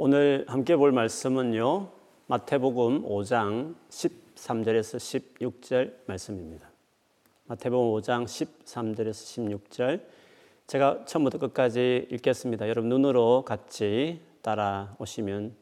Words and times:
오늘 0.00 0.44
함께 0.46 0.76
볼 0.76 0.92
말씀은요. 0.92 1.90
마태복음 2.28 3.02
5장 3.02 3.74
13절에서 3.88 4.96
16절 5.40 5.92
말씀입니다. 6.06 6.70
마태복음 7.46 8.00
5장 8.00 8.22
13절에서 8.22 9.58
16절 9.68 10.00
제가 10.68 11.04
처음부터 11.04 11.38
끝까지 11.38 12.06
읽겠습니다. 12.12 12.68
여러분 12.68 12.90
눈으로 12.90 13.42
같이 13.44 14.20
따라오시면 14.42 15.56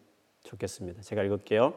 좋겠습니다. 0.44 1.00
제가 1.00 1.22
읽을게요. 1.22 1.72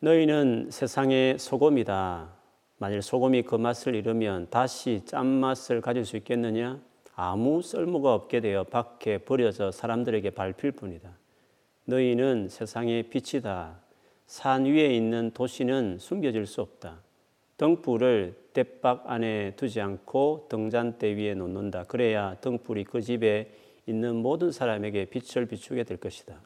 너희는 0.00 0.68
세상의 0.70 1.38
소금이다. 1.38 2.34
만일 2.76 3.00
소금이 3.00 3.44
그 3.44 3.54
맛을 3.54 3.94
잃으면 3.94 4.48
다시 4.50 5.00
짠맛을 5.06 5.80
가질 5.80 6.04
수 6.04 6.18
있겠느냐? 6.18 6.82
아무 7.14 7.62
쓸모가 7.62 8.12
없게 8.12 8.40
되어 8.40 8.64
밖에 8.64 9.16
버려져 9.16 9.70
사람들에게 9.70 10.28
밟힐 10.32 10.72
뿐이다. 10.72 11.21
너희는 11.84 12.48
세상의 12.48 13.04
빛이다. 13.04 13.80
산 14.26 14.64
위에 14.64 14.94
있는 14.94 15.30
도시는 15.32 15.98
숨겨질 15.98 16.46
수 16.46 16.60
없다. 16.60 17.00
등불을 17.56 18.34
대박 18.52 19.08
안에 19.10 19.54
두지 19.56 19.80
않고 19.80 20.46
등잔대 20.48 21.16
위에 21.16 21.34
놓는다. 21.34 21.84
그래야 21.84 22.36
등불이 22.40 22.84
그 22.84 23.00
집에 23.00 23.52
있는 23.86 24.16
모든 24.16 24.52
사람에게 24.52 25.06
빛을 25.06 25.46
비추게 25.46 25.84
될 25.84 25.98
것이다. 25.98 26.40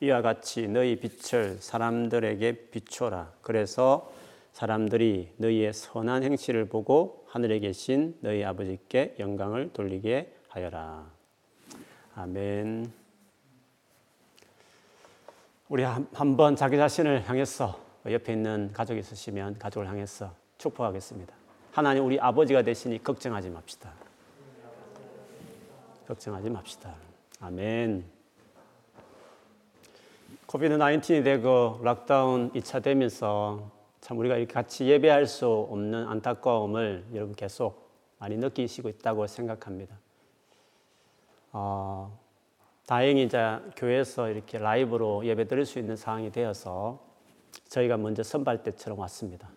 이와 0.00 0.22
같이 0.22 0.66
너희 0.66 0.96
빛을 0.96 1.56
사람들에게 1.60 2.70
비춰라. 2.70 3.32
그래서 3.42 4.10
사람들이 4.52 5.28
너희의 5.36 5.72
선한 5.72 6.24
행실을 6.24 6.66
보고 6.66 7.24
하늘에 7.28 7.58
계신 7.58 8.16
너희 8.20 8.42
아버지께 8.42 9.16
영광을 9.18 9.72
돌리게 9.72 10.32
하여라. 10.48 11.10
아멘. 12.14 12.99
우리 15.70 15.84
한번 15.84 16.56
자기 16.56 16.76
자신을 16.76 17.28
향해서 17.28 17.78
옆에 18.04 18.32
있는 18.32 18.72
가족이 18.72 18.98
있으시면 18.98 19.56
가족을 19.60 19.86
향해서 19.88 20.34
축복하겠습니다. 20.58 21.32
하나님 21.70 22.04
우리 22.04 22.18
아버지가 22.18 22.62
되시니 22.62 23.04
걱정하지 23.04 23.50
맙시다. 23.50 23.92
걱정하지 26.08 26.50
맙시다. 26.50 26.92
아멘. 27.38 28.04
코비드 30.46 30.76
19이 30.76 31.22
되고 31.22 31.78
락다운 31.84 32.50
2차 32.50 32.82
되면서 32.82 33.70
참 34.00 34.18
우리가 34.18 34.38
이렇게 34.38 34.52
같이 34.52 34.86
예배할 34.86 35.28
수 35.28 35.48
없는 35.48 36.08
안타까움을 36.08 37.04
여러분 37.14 37.36
계속 37.36 37.88
많이 38.18 38.36
느끼시고 38.36 38.88
있다고 38.88 39.28
생각합니다. 39.28 39.96
어, 41.52 42.19
다행히 42.90 43.22
이제 43.22 43.38
교회에서 43.76 44.30
이렇게 44.30 44.58
라이브로 44.58 45.24
예배 45.24 45.46
드릴 45.46 45.64
수 45.64 45.78
있는 45.78 45.94
상황이 45.94 46.32
되어서 46.32 46.98
저희가 47.68 47.96
먼저 47.96 48.24
선발대처럼 48.24 48.98
왔습니다. 48.98 49.48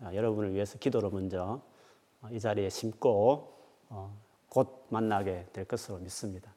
아, 0.00 0.14
여러분을 0.14 0.54
위해서 0.54 0.78
기도로 0.78 1.10
먼저 1.10 1.60
어, 2.22 2.28
이 2.30 2.38
자리에 2.38 2.70
심고 2.70 3.52
어, 3.88 4.16
곧 4.48 4.86
만나게 4.88 5.46
될 5.52 5.64
것으로 5.64 5.98
믿습니다. 5.98 6.54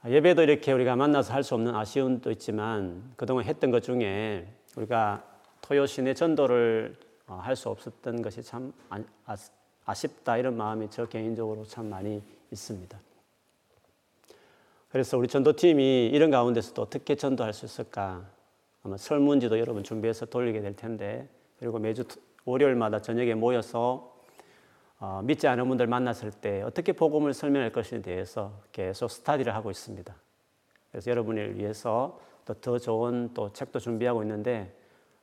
아, 0.00 0.10
예배도 0.10 0.42
이렇게 0.42 0.70
우리가 0.70 0.94
만나서 0.94 1.34
할 1.34 1.42
수 1.42 1.56
없는 1.56 1.74
아쉬움도 1.74 2.30
있지만 2.30 3.14
그동안 3.16 3.46
했던 3.46 3.72
것 3.72 3.82
중에 3.82 4.46
우리가 4.76 5.24
토요 5.60 5.86
시내 5.86 6.14
전도를 6.14 6.96
어, 7.26 7.40
할수 7.42 7.68
없었던 7.68 8.22
것이 8.22 8.44
참 8.44 8.72
아쉽다 9.86 10.36
이런 10.36 10.56
마음이 10.56 10.86
저 10.90 11.06
개인적으로 11.06 11.64
참 11.64 11.90
많이 11.90 12.22
있습니다. 12.52 12.96
그래서 14.94 15.18
우리 15.18 15.26
전도팀이 15.26 16.06
이런 16.06 16.30
가운데서도 16.30 16.80
어떻게 16.80 17.16
전도할 17.16 17.52
수 17.52 17.64
있을까? 17.64 18.30
아마 18.84 18.96
설문지도 18.96 19.58
여러분 19.58 19.82
준비해서 19.82 20.24
돌리게 20.24 20.60
될 20.60 20.76
텐데, 20.76 21.28
그리고 21.58 21.80
매주 21.80 22.04
월요일마다 22.44 23.02
저녁에 23.02 23.34
모여서 23.34 24.16
어, 25.00 25.20
믿지 25.24 25.48
않은 25.48 25.66
분들 25.66 25.88
만났을 25.88 26.30
때 26.30 26.62
어떻게 26.62 26.92
복음을 26.92 27.34
설명할 27.34 27.72
것에 27.72 28.02
대해서 28.02 28.52
계속 28.70 29.10
스타디를 29.10 29.52
하고 29.56 29.72
있습니다. 29.72 30.14
그래서 30.92 31.10
여러분을 31.10 31.58
위해서 31.58 32.20
또 32.44 32.54
더 32.54 32.78
좋은 32.78 33.30
또 33.34 33.52
책도 33.52 33.80
준비하고 33.80 34.22
있는데 34.22 34.72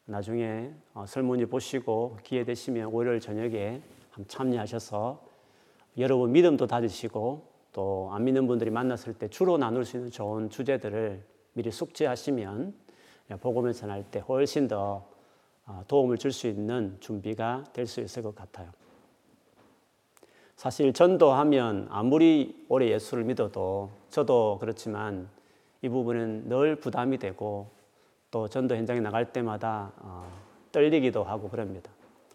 나중에 0.04 0.74
어, 0.94 1.06
설문지 1.08 1.46
보시고 1.46 2.18
기회 2.24 2.44
되시면 2.44 2.90
월요일 2.92 3.22
저녁에 3.22 3.82
참여하셔서 4.28 5.24
여러분 5.98 6.34
믿음도 6.34 6.68
다지시고 6.68 7.51
또 7.74 8.10
안 8.12 8.24
믿는 8.26 8.48
분들이 8.48 8.70
만났을 8.70 9.14
때 9.14 9.28
주로 9.30 9.58
나눌 9.58 9.86
수 9.86 9.98
있는 9.98 10.12
좋은 10.12 10.50
주제들을 10.50 11.24
미리 11.54 11.72
숙지하시면 11.72 12.74
복음을 13.40 13.74
전할 13.74 14.04
때 14.04 14.20
훨씬 14.20 14.68
더 14.68 15.08
어, 15.66 15.84
도움을 15.88 16.18
줄 16.18 16.32
수 16.32 16.48
있는 16.48 16.98
준비가 17.00 17.64
될 17.72 17.88
수 17.88 18.02
있을 18.02 18.24
것 18.24 18.36
같아요. 18.36 18.72
사실 20.56 20.92
전도하면 20.94 21.88
아무리 21.90 22.66
오래 22.70 22.90
예수를 22.90 23.24
믿어도 23.24 23.90
저도 24.10 24.58
그렇지만 24.60 25.30
이 25.82 25.90
부분은 25.90 26.50
늘 26.50 26.76
부담이 26.76 27.18
되고 27.18 27.70
또 28.30 28.48
전도 28.48 28.76
현장에 28.76 29.00
나갈 29.00 29.32
때마다 29.34 29.92
어, 29.98 30.30
떨리기도 30.72 31.24
하고 31.24 31.50
그럽니다. 31.50 31.90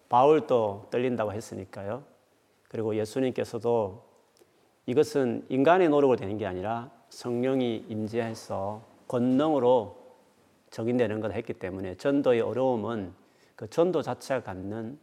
바울도 0.08 0.88
떨린다고 0.90 1.32
했으니까요. 1.32 2.02
그리고 2.68 2.96
예수님께서도 2.96 4.05
이것은 4.86 5.44
인간의 5.48 5.88
노력으로 5.88 6.16
되는 6.16 6.38
게 6.38 6.46
아니라 6.46 6.90
성령이 7.10 7.86
임재해서 7.88 8.82
권능으로 9.08 9.96
적용되는 10.70 11.20
것 11.20 11.32
했기 11.32 11.52
때문에 11.54 11.96
전도의 11.96 12.40
어려움은 12.40 13.12
그 13.56 13.68
전도 13.68 14.02
자체가 14.02 14.42
갖는 14.42 14.98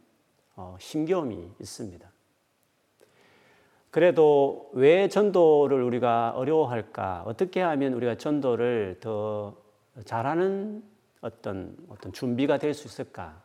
어, 0.56 0.76
힘겨움이 0.78 1.50
있습니다. 1.60 2.08
그래도 3.90 4.70
왜 4.72 5.08
전도를 5.08 5.82
우리가 5.82 6.32
어려워할까? 6.36 7.24
어떻게 7.26 7.60
하면 7.60 7.92
우리가 7.94 8.16
전도를 8.16 8.98
더 9.00 9.56
잘하는 10.04 10.82
어떤 11.20 11.76
어떤 11.88 12.12
준비가 12.12 12.58
될 12.58 12.74
수 12.74 12.86
있을까? 12.88 13.40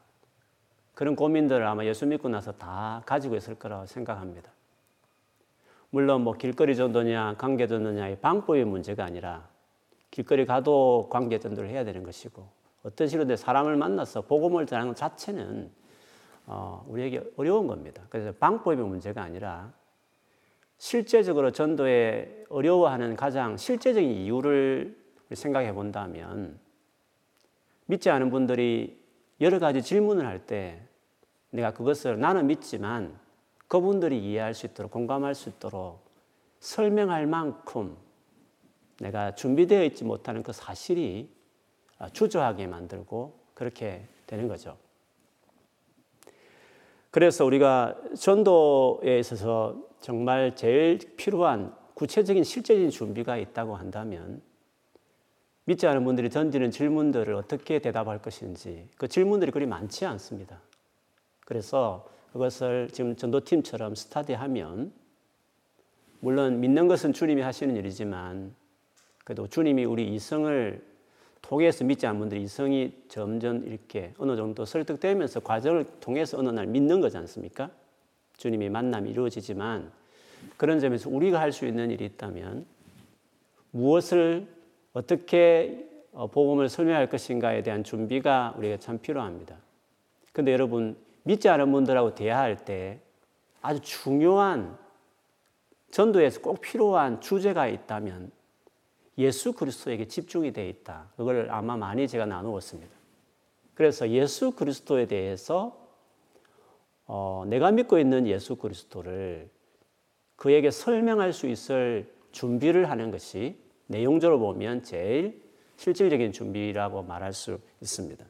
그런 0.94 1.16
고민들을 1.16 1.66
아마 1.66 1.86
예수 1.86 2.06
믿고 2.06 2.30
나서 2.30 2.52
다 2.52 3.02
가지고 3.06 3.36
있을 3.36 3.56
거라고 3.56 3.86
생각합니다. 3.86 4.52
물론 5.92 6.24
뭐 6.24 6.34
길거리 6.34 6.76
전도냐 6.76 7.36
관계 7.38 7.68
전도냐의 7.68 8.20
방법의 8.20 8.66
문제가 8.66 9.04
아니라 9.06 9.50
길거리 10.12 10.46
가도 10.46 11.08
관계 11.12 11.40
전도를 11.40 11.70
해야 11.70 11.84
되는 11.84 12.04
것이고 12.04 12.48
어떤 12.84 13.08
식으로 13.08 13.36
사람을 13.36 13.76
만나서 13.76 14.22
복음을 14.22 14.66
전하는 14.66 14.90
것 14.90 14.98
자체는 14.98 15.72
어, 16.46 16.84
우리에게 16.88 17.22
어려운 17.38 17.68
겁니다. 17.68 18.04
그래서 18.10 18.32
방법의 18.32 18.78
문제가 18.78 19.22
아니라 19.22 19.72
실제적으로 20.78 21.52
전도에 21.52 22.46
어려워하는 22.50 23.16
가장 23.16 23.58
실제적인 23.58 24.10
이유를 24.10 24.98
생각해 25.34 25.74
본다면 25.74 26.60
믿지 27.86 28.10
않은 28.10 28.30
분들이 28.30 29.00
여러 29.42 29.60
가지 29.60 29.82
질문을 29.82 30.26
할 30.26 30.46
때 30.46 30.82
내가 31.52 31.74
그것을 31.74 32.20
나는 32.20 32.48
믿지만 32.48 33.20
그분들이 33.69 34.19
이해할 34.19 34.53
수 34.53 34.66
있도록 34.66 34.91
공감할 34.91 35.35
수 35.35 35.47
있도록 35.47 36.03
설명할 36.59 37.28
만큼 37.28 37.96
내가 39.00 39.35
준비되어 39.35 39.85
있지 39.85 40.03
못하는 40.03 40.44
그 40.44 40.52
사실이 40.52 41.30
주저하게 42.12 42.68
만들고 42.68 43.40
그렇게 43.53 44.06
되는 44.28 44.47
거죠. 44.47 44.75
그래서 47.12 47.46
우리가 47.46 47.96
전도에 48.18 49.19
있어서 49.19 49.78
정말 50.02 50.56
제일 50.56 50.97
필요한 51.16 51.74
구체적인 51.94 52.44
실제적인 52.44 52.90
준비가 52.90 53.38
있다고 53.38 53.75
한다면 53.75 54.41
믿지 55.66 55.85
않은 55.85 56.03
분들이 56.03 56.29
던지는 56.29 56.72
질문들을 56.72 57.34
어떻게 57.35 57.79
대답할 57.79 58.22
것인지 58.22 58.90
그 58.97 59.08
질문들이 59.08 59.52
그리 59.52 59.67
많지 59.67 60.05
않습니다. 60.05 60.59
그래서 61.46 62.09
그것을 62.34 62.90
지금 62.91 63.16
전도팀처럼 63.16 63.96
스타디하면 63.96 64.91
물론 66.20 66.59
믿는 66.59 66.87
것은 66.87 67.14
주님이 67.14 67.41
하시는 67.41 67.76
일이지만 67.76 68.53
그래도 69.23 69.47
주님이 69.47 69.85
우리 69.85 70.14
이성을 70.14 70.90
통해서 71.41 71.84
믿지 71.84 72.05
않는 72.05 72.20
분들이 72.20 72.43
이성이 72.43 72.93
점점 73.08 73.66
이렇게 73.66 74.14
어느 74.17 74.35
정도 74.35 74.66
설득되면서 74.66 75.40
과정을 75.40 75.85
통해서 75.99 76.37
어느 76.37 76.49
날 76.49 76.67
믿는 76.67 76.99
거지 76.99 77.17
않습니까? 77.17 77.72
주님이 78.37 78.70
만남이 78.70 79.09
이루어지지만 79.09 79.91
그런 80.58 80.79
점에서 80.79 81.09
우리가 81.09 81.40
할 81.40 81.52
수 81.52 81.66
있는 81.66 81.91
일이 81.91 82.05
있다면 82.05 82.66
무엇을 83.72 84.47
어떻게 84.93 85.87
어, 86.11 86.28
복음을 86.28 86.70
설명할 86.70 87.08
것인가에 87.08 87.61
대한 87.61 87.84
준비가 87.84 88.53
우리가 88.58 88.78
참 88.78 88.97
필요합니다. 88.99 89.55
근데 90.34 90.52
여러분 90.52 90.96
믿지 91.29 91.47
않은 91.47 91.72
분들하고 91.72 92.16
대화할 92.16 92.66
때 92.66 92.99
아주 93.61 93.81
중요한 93.81 94.76
전도에서 95.91 96.41
꼭 96.41 96.59
필요한 96.59 97.22
주제가 97.22 97.67
있다면 97.67 98.31
예수 99.20 99.53
그리스도에게 99.53 100.08
집중이 100.08 100.53
되어 100.53 100.66
있다. 100.66 101.11
그걸 101.17 101.52
아마 101.52 101.78
많이 101.78 102.08
제가 102.08 102.26
나누었습니다. 102.26 102.91
그래서 103.76 104.09
예수 104.09 104.52
그리스도에 104.52 105.05
대해서 105.05 105.78
어, 107.05 107.43
내가 107.46 107.70
믿고 107.72 107.99
있는 107.99 108.25
예수 108.25 108.55
그리스도를 108.55 109.52
그에게 110.35 110.72
설명할 110.72 111.32
수 111.32 111.47
있을 111.47 112.11
준비를 112.32 112.90
하는 112.90 113.11
것이 113.11 113.55
내용적으로 113.85 114.40
보면 114.40 114.82
제일 114.82 115.43
실질적인 115.78 116.32
준비라고 116.32 117.03
말할 117.03 117.34
수 117.34 117.59
있습니다. 117.82 118.25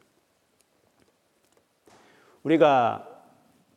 우리가 2.42 3.06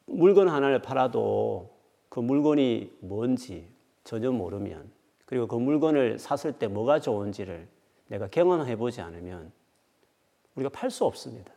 물건 0.05 0.47
하나를 0.49 0.81
팔아도 0.81 1.69
그 2.09 2.19
물건이 2.19 2.91
뭔지 2.99 3.67
전혀 4.03 4.31
모르면 4.31 4.91
그리고 5.25 5.47
그 5.47 5.55
물건을 5.55 6.19
샀을 6.19 6.53
때 6.53 6.67
뭐가 6.67 6.99
좋은지를 6.99 7.67
내가 8.07 8.27
경험해 8.27 8.75
보지 8.75 9.01
않으면 9.01 9.51
우리가 10.55 10.69
팔 10.69 10.91
수 10.91 11.05
없습니다. 11.05 11.51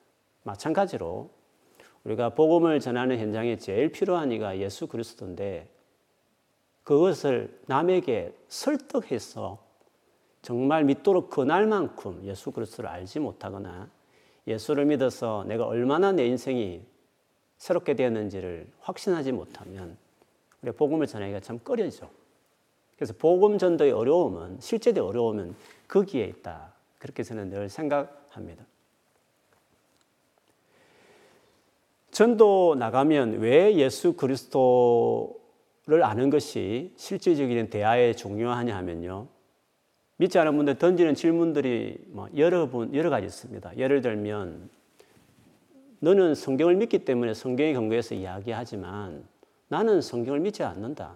마찬가지로 0.44 1.30
우리가 2.04 2.30
복음을 2.30 2.78
전하는 2.80 3.18
현장에 3.18 3.56
제일 3.56 3.90
필요한 3.90 4.30
이가 4.32 4.58
예수 4.58 4.86
그리스도인데 4.86 5.68
그것을 6.84 7.60
남에게 7.66 8.32
설득해서 8.48 9.58
정말 10.40 10.84
믿도록 10.84 11.30
그날만큼 11.30 12.22
예수 12.24 12.52
그리스도를 12.52 12.88
알지 12.88 13.18
못하거나 13.18 13.90
예수를 14.46 14.84
믿어서 14.84 15.44
내가 15.48 15.66
얼마나 15.66 16.12
내 16.12 16.26
인생이 16.26 16.82
새롭게 17.58 17.94
되었는지를 17.94 18.66
확신하지 18.80 19.32
못하면 19.32 19.96
우리 20.62 20.72
복음을 20.72 21.06
전하기가 21.06 21.40
참 21.40 21.58
꺼려져. 21.58 22.08
그래서 22.96 23.12
복음 23.18 23.58
전도의 23.58 23.92
어려움은 23.92 24.58
실제의 24.60 24.98
어려움은 24.98 25.54
거기에 25.88 26.24
있다. 26.24 26.72
그렇게 26.98 27.22
저는 27.22 27.50
늘 27.50 27.68
생각합니다. 27.68 28.64
전도 32.10 32.76
나가면 32.78 33.40
왜 33.40 33.76
예수 33.76 34.14
그리스도를 34.14 36.02
아는 36.02 36.30
것이 36.30 36.92
실질적인 36.96 37.68
대화에 37.68 38.14
중요하냐 38.14 38.74
하면요. 38.74 39.28
믿지 40.16 40.38
않은 40.38 40.56
분들 40.56 40.78
던지는 40.78 41.14
질문들이 41.14 41.98
뭐 42.08 42.28
여러 42.36 42.70
분, 42.70 42.94
여러 42.94 43.10
가지 43.10 43.26
있습니다. 43.26 43.76
예를 43.76 44.00
들면, 44.00 44.70
너는 46.00 46.34
성경을 46.34 46.76
믿기 46.76 47.04
때문에 47.04 47.34
성경에 47.34 47.72
근거해서 47.72 48.14
이야기하지만 48.14 49.24
나는 49.68 50.00
성경을 50.00 50.40
믿지 50.40 50.62
않는다. 50.62 51.14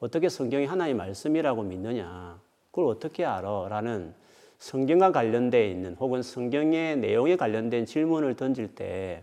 어떻게 0.00 0.28
성경이 0.28 0.66
하나의 0.66 0.94
말씀이라고 0.94 1.62
믿느냐? 1.62 2.40
그걸 2.70 2.86
어떻게 2.86 3.24
알아? 3.24 3.68
라는 3.68 4.14
성경과 4.58 5.12
관련되어 5.12 5.64
있는 5.64 5.94
혹은 5.94 6.22
성경의 6.22 6.96
내용에 6.98 7.36
관련된 7.36 7.86
질문을 7.86 8.36
던질 8.36 8.74
때 8.74 9.22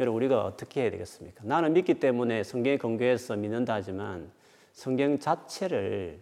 여러분 0.00 0.16
우리가 0.16 0.44
어떻게 0.44 0.82
해야 0.82 0.90
되겠습니까? 0.90 1.44
나는 1.44 1.72
믿기 1.72 1.94
때문에 1.94 2.42
성경에 2.42 2.76
근거해서 2.76 3.36
믿는다 3.36 3.74
하지만 3.74 4.30
성경 4.72 5.18
자체를 5.18 6.20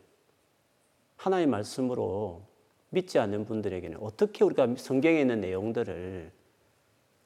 하나의 1.17 1.47
말씀으로 1.47 2.43
믿지 2.91 3.19
않는 3.19 3.45
분들에게는 3.47 3.99
어떻게 4.01 4.45
우리가 4.45 4.75
성경에 4.77 5.21
있는 5.21 5.41
내용들을 5.41 6.31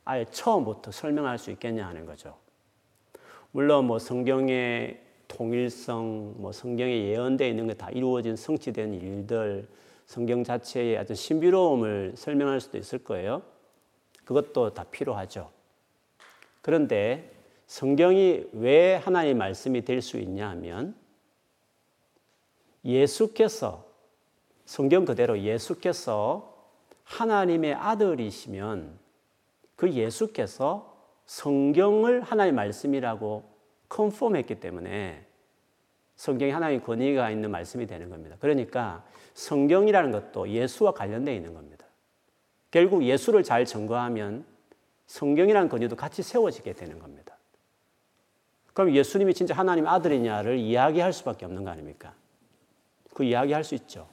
아예 0.06 0.24
처음부터 0.30 0.92
설명할 0.92 1.36
수 1.36 1.50
있겠냐 1.50 1.86
하는 1.86 2.06
거죠. 2.06 2.38
물론 3.50 3.86
뭐 3.86 3.98
성경의 3.98 5.02
통일성, 5.28 6.34
뭐 6.38 6.52
성경에 6.52 7.08
예언되어 7.08 7.48
있는 7.48 7.66
게 7.66 7.74
다 7.74 7.90
이루어진 7.90 8.36
성취된 8.36 8.94
일들, 8.94 9.68
성경 10.06 10.44
자체의 10.44 10.96
아주 10.96 11.14
신비로움을 11.14 12.12
설명할 12.16 12.60
수도 12.60 12.78
있을 12.78 13.00
거예요. 13.00 13.42
그것도 14.24 14.74
다 14.74 14.84
필요하죠. 14.84 15.50
그런데 16.62 17.32
성경이 17.66 18.44
왜 18.52 18.94
하나의 18.94 19.34
말씀이 19.34 19.84
될 19.84 20.00
수 20.00 20.18
있냐 20.18 20.48
하면 20.50 20.94
예수께서 22.84 23.84
성경 24.64 25.04
그대로 25.04 25.40
예수께서 25.40 26.54
하나님의 27.02 27.74
아들이시면 27.74 28.98
그 29.76 29.92
예수께서 29.92 30.96
성경을 31.26 32.22
하나의 32.22 32.52
말씀이라고 32.52 33.44
컨펌했기 33.88 34.60
때문에 34.60 35.26
성경이 36.16 36.50
하나의 36.50 36.82
권위가 36.82 37.30
있는 37.30 37.50
말씀이 37.50 37.86
되는 37.86 38.08
겁니다. 38.08 38.36
그러니까 38.40 39.04
성경이라는 39.34 40.12
것도 40.12 40.48
예수와 40.48 40.92
관련되어 40.92 41.34
있는 41.34 41.52
겁니다. 41.52 41.86
결국 42.70 43.04
예수를 43.04 43.42
잘 43.42 43.64
증거하면 43.64 44.44
성경이라는 45.06 45.68
권위도 45.68 45.94
같이 45.94 46.22
세워지게 46.22 46.72
되는 46.72 46.98
겁니다. 46.98 47.36
그럼 48.72 48.94
예수님이 48.94 49.34
진짜 49.34 49.54
하나님 49.54 49.86
아들이냐를 49.86 50.58
이야기할 50.58 51.12
수밖에 51.12 51.44
없는 51.44 51.64
거 51.64 51.70
아닙니까? 51.70 52.14
그 53.14 53.24
이야기할 53.24 53.64
수 53.64 53.74
있죠. 53.74 54.08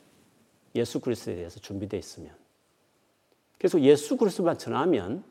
예수 0.75 1.00
그리스도에 1.00 1.36
대해서 1.36 1.59
준비되어 1.59 2.00
있으면. 2.00 2.33
그래서 3.57 3.80
예수 3.81 4.18
그리스도만 4.18 4.57
전하면 4.57 5.24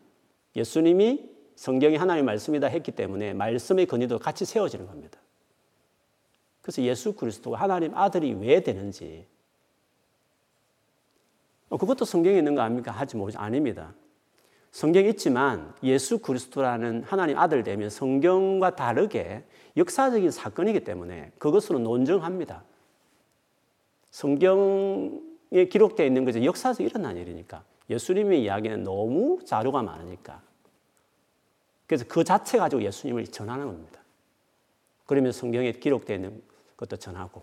예수님이 0.57 1.31
성경이 1.57 1.97
하나님의 1.97 2.25
말씀이다 2.25 2.67
했기 2.69 2.93
때문에 2.93 3.35
말씀의 3.35 3.87
권위도 3.87 4.19
같이 4.19 4.45
세워지는 4.45 4.87
겁니다. 4.87 5.19
그래서 6.61 6.83
예수 6.83 7.15
그리스도가 7.15 7.59
하나님 7.59 7.95
아들이 7.97 8.33
왜 8.35 8.61
되는지 8.61 9.27
어, 11.69 11.77
그것도 11.77 12.05
성경에 12.05 12.39
있는 12.39 12.55
거 12.55 12.61
아닙니까? 12.61 12.91
하지 12.93 13.17
모르지 13.17 13.39
아닙니다. 13.39 13.95
성경에 14.73 15.09
있지만 15.11 15.75
예수 15.83 16.19
그리스도라는 16.19 17.03
하나님 17.03 17.39
아들 17.39 17.63
되면 17.63 17.91
성경과 17.91 18.77
다르게 18.77 19.45
역사적인 19.77 20.31
사건이기 20.31 20.85
때문에 20.85 21.33
그것으로 21.39 21.79
논증합니다. 21.79 22.65
성경에 24.11 25.67
기록되어 25.71 26.07
있는 26.07 26.25
것이 26.25 26.45
역사에서 26.45 26.83
일어난 26.83 27.17
일이니까 27.17 27.65
예수님의 27.91 28.43
이야기는 28.43 28.85
너무 28.85 29.41
자료가 29.45 29.83
많으니까 29.83 30.43
그래서 31.87 32.05
그 32.09 32.25
자체 32.25 32.59
가지고 32.59 32.83
예수님을 32.83 33.27
전하는 33.27 33.67
겁니다. 33.67 34.01
그러면 35.07 35.33
성경에 35.33 35.73
기록되어 35.73 36.17
있는 36.17 36.43
것도 36.77 36.97
전하고 36.97 37.43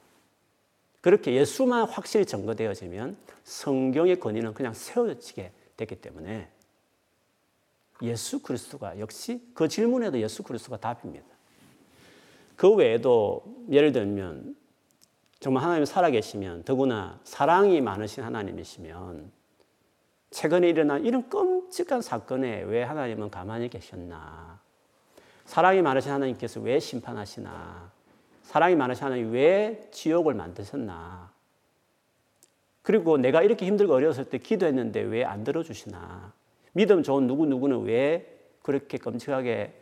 그렇게 1.01 1.33
예수만 1.33 1.87
확실히 1.87 2.25
증거되어지면 2.25 3.17
성경의 3.43 4.19
권위는 4.19 4.53
그냥 4.53 4.73
세워지게 4.73 5.51
되기 5.77 5.95
때문에 5.95 6.49
예수 8.01 8.41
그리스도가 8.41 8.99
역시 8.99 9.41
그 9.53 9.67
질문에도 9.67 10.19
예수 10.19 10.43
그리스도가 10.43 10.77
답입니다. 10.77 11.25
그 12.55 12.73
외에도 12.73 13.43
예를 13.69 13.91
들면 13.91 14.55
정말 15.39 15.63
하나님 15.63 15.85
살아계시면 15.85 16.63
더구나 16.63 17.19
사랑이 17.23 17.79
많으신 17.79 18.23
하나님이시면 18.23 19.31
최근에 20.31 20.69
일어난 20.69 21.03
이런 21.05 21.27
끔찍한 21.29 22.01
사건에 22.01 22.61
왜 22.63 22.83
하나님은 22.83 23.31
가만히 23.31 23.69
계셨나? 23.69 24.59
사랑이 25.45 25.81
많으신 25.81 26.11
하나님께서 26.11 26.59
왜 26.59 26.79
심판하시나? 26.79 27.91
사랑이 28.43 28.75
많으신 28.75 29.05
하나님 29.05 29.31
왜 29.31 29.87
지옥을 29.91 30.33
만드셨나? 30.35 31.31
그리고 32.83 33.17
내가 33.17 33.41
이렇게 33.41 33.65
힘들고 33.65 33.93
어려웠을 33.93 34.25
때 34.25 34.37
기도했는데 34.37 35.01
왜 35.01 35.23
안 35.23 35.43
들어주시나? 35.43 36.33
믿음 36.73 37.03
좋은 37.03 37.27
누구누구는 37.27 37.83
왜 37.83 38.39
그렇게 38.61 38.97
끔찍하게 38.97 39.73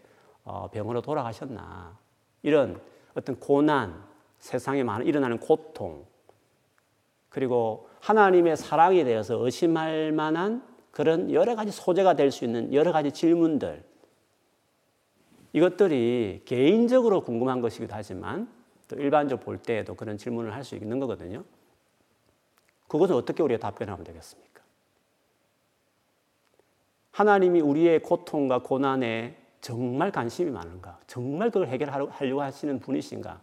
어, 0.46 0.70
병으로 0.72 1.02
돌아가셨나? 1.02 1.98
이런 2.44 2.80
어떤 3.16 3.38
고난, 3.40 4.02
세상에 4.40 4.84
많은 4.84 5.06
일어나는 5.06 5.40
고통, 5.40 6.06
그리고 7.30 7.90
하나님의 8.08 8.56
사랑에 8.56 9.04
대해서 9.04 9.36
의심할 9.44 10.14
만한 10.14 10.64
그런 10.92 11.30
여러 11.30 11.56
가지 11.56 11.72
소재가 11.72 12.16
될 12.16 12.32
수 12.32 12.46
있는 12.46 12.74
여러 12.74 12.94
가지 12.94 13.12
질문들, 13.12 13.84
이것들이 15.52 16.44
개인적으로 16.46 17.22
궁금한 17.22 17.60
것이기도 17.60 17.94
하지만 17.94 18.50
또 18.88 18.96
일반적으로 18.96 19.44
볼 19.44 19.58
때에도 19.58 19.94
그런 19.96 20.18
질문을 20.18 20.54
할 20.54 20.64
수 20.64 20.76
있는 20.76 21.02
거거든요. 21.02 21.44
그것은 22.88 23.16
어떻게 23.16 23.44
우리가 23.44 23.60
답변하면 23.60 24.06
되겠습니까? 24.06 24.62
하나님이 27.12 27.60
우리의 27.60 28.02
고통과 28.02 28.60
고난에 28.60 29.36
정말 29.60 30.14
관심이 30.14 30.50
많은가? 30.50 30.98
정말 31.08 31.52
그걸 31.52 31.68
해결하려고 31.68 32.42
하시는 32.42 32.80
분이신가? 32.80 33.42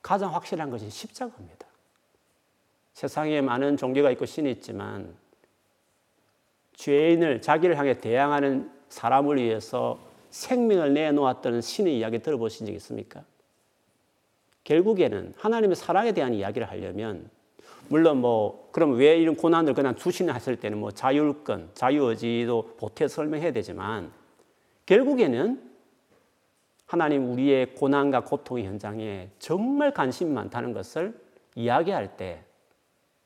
가장 0.00 0.32
확실한 0.32 0.70
것이 0.70 0.88
십자가입니다. 0.88 1.69
세상에 2.92 3.40
많은 3.40 3.76
종교가 3.76 4.10
있고 4.12 4.26
신이 4.26 4.50
있지만 4.52 5.14
죄인을 6.74 7.40
자기를 7.42 7.76
향해 7.76 7.98
대항하는 7.98 8.70
사람을 8.88 9.36
위해서 9.36 9.98
생명을 10.30 10.94
내놓았던 10.94 11.60
신의 11.60 11.98
이야기 11.98 12.20
들어보신 12.20 12.66
적 12.66 12.72
있습니까? 12.74 13.24
결국에는 14.64 15.34
하나님의 15.36 15.76
사랑에 15.76 16.12
대한 16.12 16.34
이야기를 16.34 16.70
하려면 16.70 17.28
물론 17.88 18.20
뭐 18.20 18.68
그럼 18.72 18.96
왜 18.96 19.18
이런 19.18 19.34
고난을 19.34 19.74
그냥 19.74 19.94
두시나 19.96 20.32
했을 20.34 20.56
때는 20.56 20.78
뭐 20.78 20.90
자율권, 20.90 21.70
자유의지도 21.74 22.76
보태 22.78 23.08
설명해야 23.08 23.52
되지만 23.52 24.12
결국에는 24.86 25.70
하나님 26.86 27.30
우리의 27.30 27.74
고난과 27.74 28.24
고통의 28.24 28.66
현장에 28.66 29.28
정말 29.38 29.92
관심이 29.92 30.30
많다는 30.32 30.72
것을 30.72 31.18
이야기할 31.54 32.16
때 32.16 32.42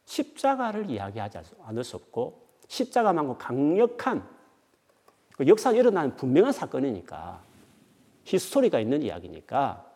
십자가를 0.04 0.90
이야기하지 0.90 1.38
않을 1.62 1.84
수 1.84 1.96
없고 1.96 2.44
십자가만큼 2.68 3.38
강력한 3.38 4.28
그 5.36 5.46
역사에 5.46 5.76
일어나는 5.76 6.16
분명한 6.16 6.52
사건이니까 6.52 7.42
히스토리가 8.24 8.80
있는 8.80 9.02
이야기니까 9.02 9.90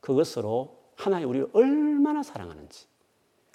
그것으로 0.00 0.78
하나님 0.96 1.28
우리를 1.28 1.50
얼마나 1.52 2.22
사랑하는지 2.22 2.86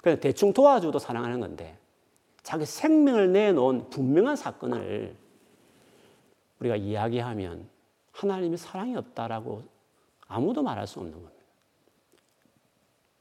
그냥 0.02 0.20
대충 0.20 0.52
도와줘도 0.52 0.98
사랑하는 0.98 1.40
건데 1.40 1.78
자기 2.42 2.64
생명을 2.64 3.32
내놓은 3.32 3.90
분명한 3.90 4.36
사건을 4.36 5.16
우리가 6.60 6.76
이야기하면 6.76 7.68
하나님이 8.12 8.56
사랑이 8.56 8.96
없다라고 8.96 9.64
아무도 10.28 10.62
말할 10.62 10.86
수 10.86 11.00
없는 11.00 11.12
겁니다. 11.12 11.35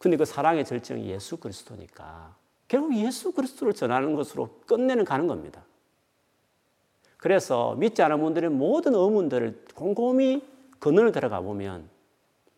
근데 0.06 0.18
그 0.18 0.26
사랑의 0.26 0.66
절정이 0.66 1.10
예수 1.10 1.38
그리스도니까 1.38 2.36
결국 2.68 2.96
예수 2.96 3.32
그리스도를 3.32 3.74
전하는 3.74 4.14
것으로 4.14 4.60
끝내는 4.68 5.04
가는 5.04 5.26
겁니다. 5.26 5.64
그래서 7.18 7.74
믿지 7.74 8.04
않은 8.04 8.20
분들의 8.20 8.52
모든 8.52 8.94
의문들을 8.94 9.66
곰곰이 9.74 10.44
근원을 10.78 11.12
들어가 11.12 11.42
보면 11.42 11.90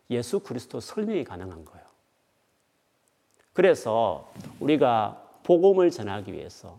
예수 0.10 0.42
그리스도 0.42 0.82
설명이 0.82 1.24
가능한 1.24 1.64
거예요. 1.64 1.86
그래서 3.54 4.30
우리가 4.60 5.40
복음을 5.44 5.90
전하기 5.90 6.34
위해서 6.34 6.78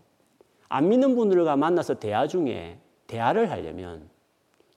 안 0.67 0.87
믿는 0.87 1.15
분들과 1.15 1.55
만나서 1.55 1.95
대화 1.95 2.27
중에 2.27 2.77
대화를 3.07 3.49
하려면 3.49 4.07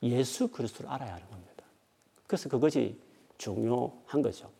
예수 0.02 0.48
그리스도를 0.48 0.90
알아야 0.90 1.12
하는 1.12 1.28
겁니다. 1.28 1.64
그래서 2.26 2.48
그것이 2.48 2.98
중요한 3.36 4.22
거죠. 4.22 4.50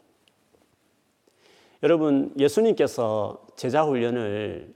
여러분, 1.83 2.33
예수님께서 2.39 3.45
제자 3.57 3.83
훈련을 3.83 4.73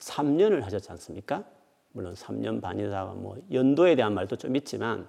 3년을 0.00 0.62
하셨지 0.62 0.90
않습니까? 0.90 1.44
물론 1.92 2.14
3년 2.14 2.60
반이다 2.60 3.04
뭐 3.16 3.36
연도에 3.52 3.94
대한 3.94 4.14
말도 4.14 4.34
좀 4.36 4.56
있지만 4.56 5.06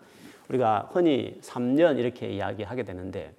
우리가 0.49 0.89
흔히 0.93 1.39
3년 1.41 1.97
이렇게 1.97 2.29
이야기하게 2.31 2.83
되는데 2.83 3.33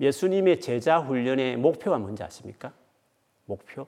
예수님의 0.00 0.60
제자 0.60 0.98
훈련의 0.98 1.56
목표가 1.56 1.98
뭔지 1.98 2.24
아십니까? 2.24 2.72
목표? 3.44 3.86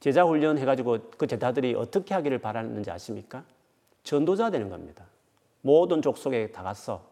제자 0.00 0.24
훈련 0.24 0.56
해가지고 0.56 1.10
그 1.18 1.26
제자들이 1.26 1.74
어떻게 1.74 2.14
하기를 2.14 2.38
바라는지 2.38 2.90
아십니까? 2.90 3.44
전도자 4.04 4.48
되는 4.48 4.70
겁니다. 4.70 5.04
모든 5.60 6.00
족속에 6.00 6.50
다 6.50 6.62
갔어. 6.62 7.04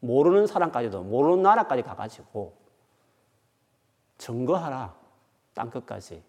모르는 0.00 0.48
사람까지도, 0.48 1.04
모르는 1.04 1.42
나라까지 1.44 1.82
가가지고 1.82 2.63
증거하라. 4.24 4.94
땅 5.52 5.70
끝까지. 5.70 6.22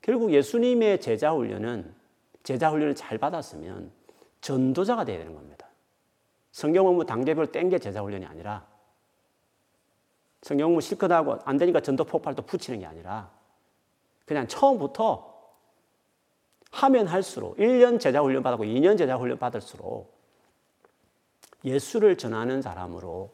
결국 0.00 0.32
예수님의 0.32 1.00
제자 1.00 1.32
훈련은 1.32 1.94
제자 2.42 2.70
훈련을 2.70 2.94
잘 2.94 3.18
받았으면 3.18 3.90
전도자가 4.40 5.04
되어야 5.04 5.18
되는 5.18 5.34
겁니다. 5.34 5.68
성경 6.50 6.84
공부 6.84 7.06
단계별 7.06 7.52
땡겨 7.52 7.78
제자 7.78 8.02
훈련이 8.02 8.26
아니라 8.26 8.66
성경 10.42 10.68
공부 10.68 10.80
실컷 10.80 11.10
하고 11.10 11.38
안 11.44 11.56
되니까 11.56 11.80
전도 11.80 12.04
폭발도 12.04 12.42
붙이는 12.42 12.80
게 12.80 12.86
아니라 12.86 13.30
그냥 14.26 14.46
처음부터 14.48 15.32
하면 16.72 17.06
할수록 17.06 17.56
1년 17.56 18.00
제자 18.00 18.20
훈련 18.20 18.42
받았고 18.42 18.64
2년 18.64 18.98
제자 18.98 19.16
훈련 19.16 19.38
받을수록 19.38 20.12
예수를 21.64 22.18
전하는 22.18 22.60
사람으로 22.60 23.30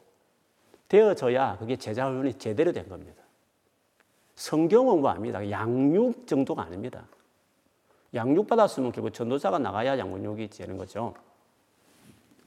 되어져야 0.88 1.56
그게 1.58 1.76
제자 1.76 2.08
훈련이 2.08 2.34
제대로 2.34 2.72
된 2.72 2.88
겁니다. 2.88 3.20
성경 4.40 4.86
공부 4.86 5.06
아닙니다. 5.06 5.50
양육 5.50 6.26
정도가 6.26 6.62
아닙니다. 6.62 7.04
양육 8.14 8.46
받았으면 8.46 8.90
결국 8.90 9.12
전도자가 9.12 9.58
나가야 9.58 9.98
양육이 9.98 10.48
되는 10.48 10.78
거죠. 10.78 11.12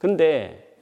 근데 0.00 0.76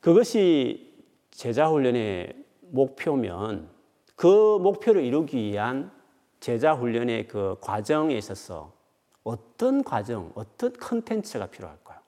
그것이 0.00 0.92
제자 1.30 1.68
훈련의 1.68 2.34
목표면 2.60 3.70
그 4.14 4.58
목표를 4.58 5.04
이루기 5.04 5.38
위한 5.38 5.90
제자 6.38 6.74
훈련의 6.74 7.26
그 7.26 7.56
과정에 7.62 8.14
있어서 8.14 8.74
어떤 9.24 9.82
과정, 9.82 10.32
어떤 10.34 10.74
컨텐츠가 10.74 11.46
필요할까요? 11.46 11.98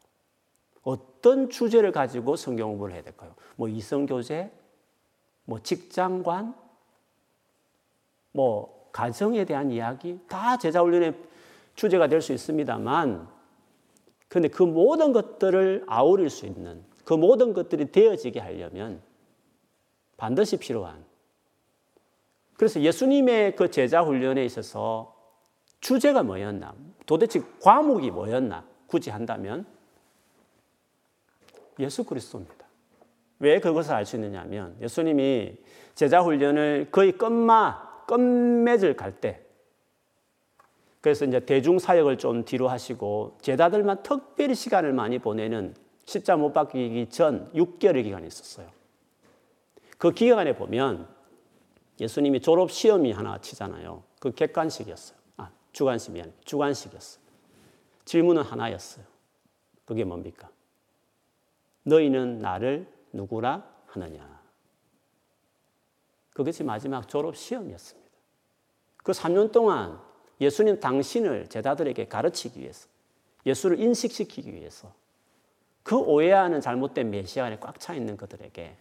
어떤 0.83 1.49
주제를 1.49 1.92
가지고 1.92 2.37
성경 2.37 2.69
공부를 2.73 2.92
해야 2.95 3.02
될까요? 3.02 3.35
뭐 3.57 3.69
이성교제, 3.69 4.52
뭐 5.47 5.61
직장관, 5.62 6.62
뭐 8.33 8.89
가정에 8.93 9.45
대한 9.45 9.71
이야기 9.71 10.19
다 10.29 10.57
제자 10.57 10.81
훈련의 10.81 11.15
주제가 11.75 12.09
될 12.09 12.21
수 12.21 12.33
있습니다만 12.33 13.29
근데 14.29 14.49
그 14.49 14.62
모든 14.62 15.12
것들을 15.12 15.85
아우릴 15.87 16.31
수 16.31 16.47
있는 16.47 16.83
그 17.05 17.15
모든 17.15 17.53
것들이 17.53 17.93
되어지게 17.93 18.41
하려면 18.41 19.01
반드시 20.17 20.57
필요한 20.57 21.05
그래서 22.57 22.81
예수님의 22.81 23.57
그 23.57 23.71
제자 23.71 24.03
훈련에 24.03 24.45
있어서 24.45 25.17
주제가 25.81 26.23
뭐였나 26.23 26.75
도대체 27.07 27.43
과목이 27.61 28.11
뭐였나 28.11 28.65
굳이 28.87 29.11
한다면 29.11 29.67
예수 31.79 32.05
그리스도입니다. 32.05 32.67
왜 33.41 33.59
그것을 33.59 33.93
알 33.95 34.07
수 34.07 34.17
있느냐 34.17 34.41
하면 34.43 34.77
예수님이 34.81 35.57
제자 35.95 36.21
훈련을 36.21 36.89
거의 36.93 37.12
끝마 37.12 37.82
끝맺을 38.07 38.97
갈 38.97 39.21
때 39.21 39.41
그래서 41.03 41.25
이제 41.25 41.41
대중 41.41 41.79
사역을 41.79 42.17
좀 42.17 42.45
뒤로 42.45 42.69
하시고 42.69 43.37
제자들만 43.43 44.05
특별히 44.05 44.55
시간을 44.55 44.93
많이 44.93 45.19
보내는 45.19 45.75
십자 46.07 46.37
못 46.37 46.53
박히기 46.53 47.09
전 47.11 47.51
6개월의 47.53 48.05
기간이 48.05 48.27
있었어요. 48.29 48.69
그 49.99 50.13
기간에 50.13 50.55
보면 50.55 51.09
예수님이 52.01 52.41
졸업 52.41 52.71
시험이 52.71 53.13
하나 53.13 53.39
치잖아요. 53.39 54.05
그 54.21 54.33
객관식이었어요. 54.33 55.19
아, 55.39 55.51
주관식이 55.73 56.21
아니라 56.21 56.37
주관식이었어요. 56.45 57.23
질문은 58.05 58.43
하나였어요. 58.43 59.05
그게 59.85 60.05
뭡니까? 60.05 60.51
너희는 61.83 62.39
나를 62.39 62.87
누구라 63.13 63.65
하느냐? 63.87 64.32
그것이 66.33 66.65
마지막 66.65 67.09
졸업 67.09 67.37
시험이었습니다. 67.37 68.11
그 68.99 69.12
3년 69.12 69.53
동안 69.53 70.01
예수님 70.41 70.81
당신을 70.81 71.49
제자들에게 71.49 72.09
가르치기 72.09 72.61
위해서, 72.61 72.89
예수를 73.45 73.79
인식시키기 73.81 74.53
위해서, 74.53 74.93
그 75.83 75.97
오해하는 75.97 76.61
잘못된 76.61 77.11
메시아 77.11 77.47
안에 77.47 77.59
꽉 77.59 77.79
차 77.79 77.95
있는 77.95 78.17
그들에게, 78.17 78.77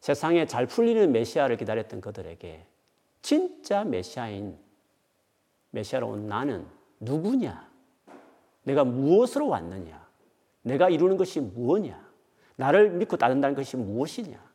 세상에 0.00 0.46
잘 0.46 0.66
풀리는 0.66 1.10
메시아를 1.12 1.56
기다렸던 1.56 2.00
그들에게, 2.00 2.64
진짜 3.22 3.84
메시아인, 3.84 4.58
메시아로 5.70 6.08
온 6.08 6.28
나는 6.28 6.66
누구냐? 7.00 7.70
내가 8.64 8.84
무엇으로 8.84 9.48
왔느냐? 9.48 10.06
내가 10.62 10.88
이루는 10.88 11.16
것이 11.16 11.40
무엇냐? 11.40 12.02
나를 12.56 12.90
믿고 12.90 13.16
따른다는 13.16 13.54
것이 13.56 13.76
무엇이냐? 13.76 14.53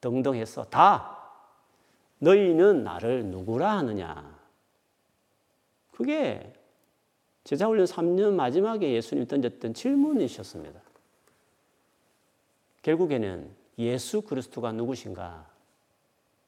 등등 0.00 0.34
해서 0.34 0.64
다 0.64 1.18
너희는 2.18 2.84
나를 2.84 3.24
누구라 3.26 3.78
하느냐? 3.78 4.38
그게 5.92 6.52
제자훈련 7.44 7.86
3년 7.86 8.34
마지막에 8.34 8.92
예수님 8.92 9.26
던졌던 9.26 9.74
질문이셨습니다. 9.74 10.80
결국에는 12.82 13.50
예수 13.78 14.22
그리스도가 14.22 14.72
누구신가? 14.72 15.46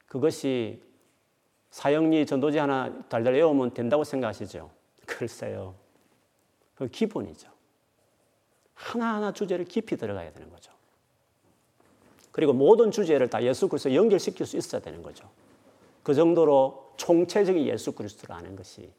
그것이 0.06 0.82
사형리 1.70 2.26
전도지 2.26 2.58
하나 2.58 3.02
달달 3.08 3.34
외우면 3.34 3.74
된다고 3.74 4.04
생각하시죠? 4.04 4.70
글쎄요. 5.06 5.74
그 6.74 6.88
기본이죠. 6.88 7.50
하나하나 8.74 9.32
주제를 9.32 9.64
깊이 9.66 9.96
들어가야 9.96 10.32
되는 10.32 10.50
거죠. 10.50 10.72
그리고 12.40 12.54
모든 12.54 12.90
주제를 12.90 13.28
다 13.28 13.42
예수 13.42 13.68
그리스도 13.68 13.94
연결시킬 13.94 14.46
수 14.46 14.56
있어야 14.56 14.80
되는 14.80 15.02
거죠. 15.02 15.28
그 16.02 16.14
정도로 16.14 16.94
총체적인 16.96 17.66
예수 17.66 17.92
그리스도를 17.92 18.34
아는 18.34 18.56
것이 18.56 18.90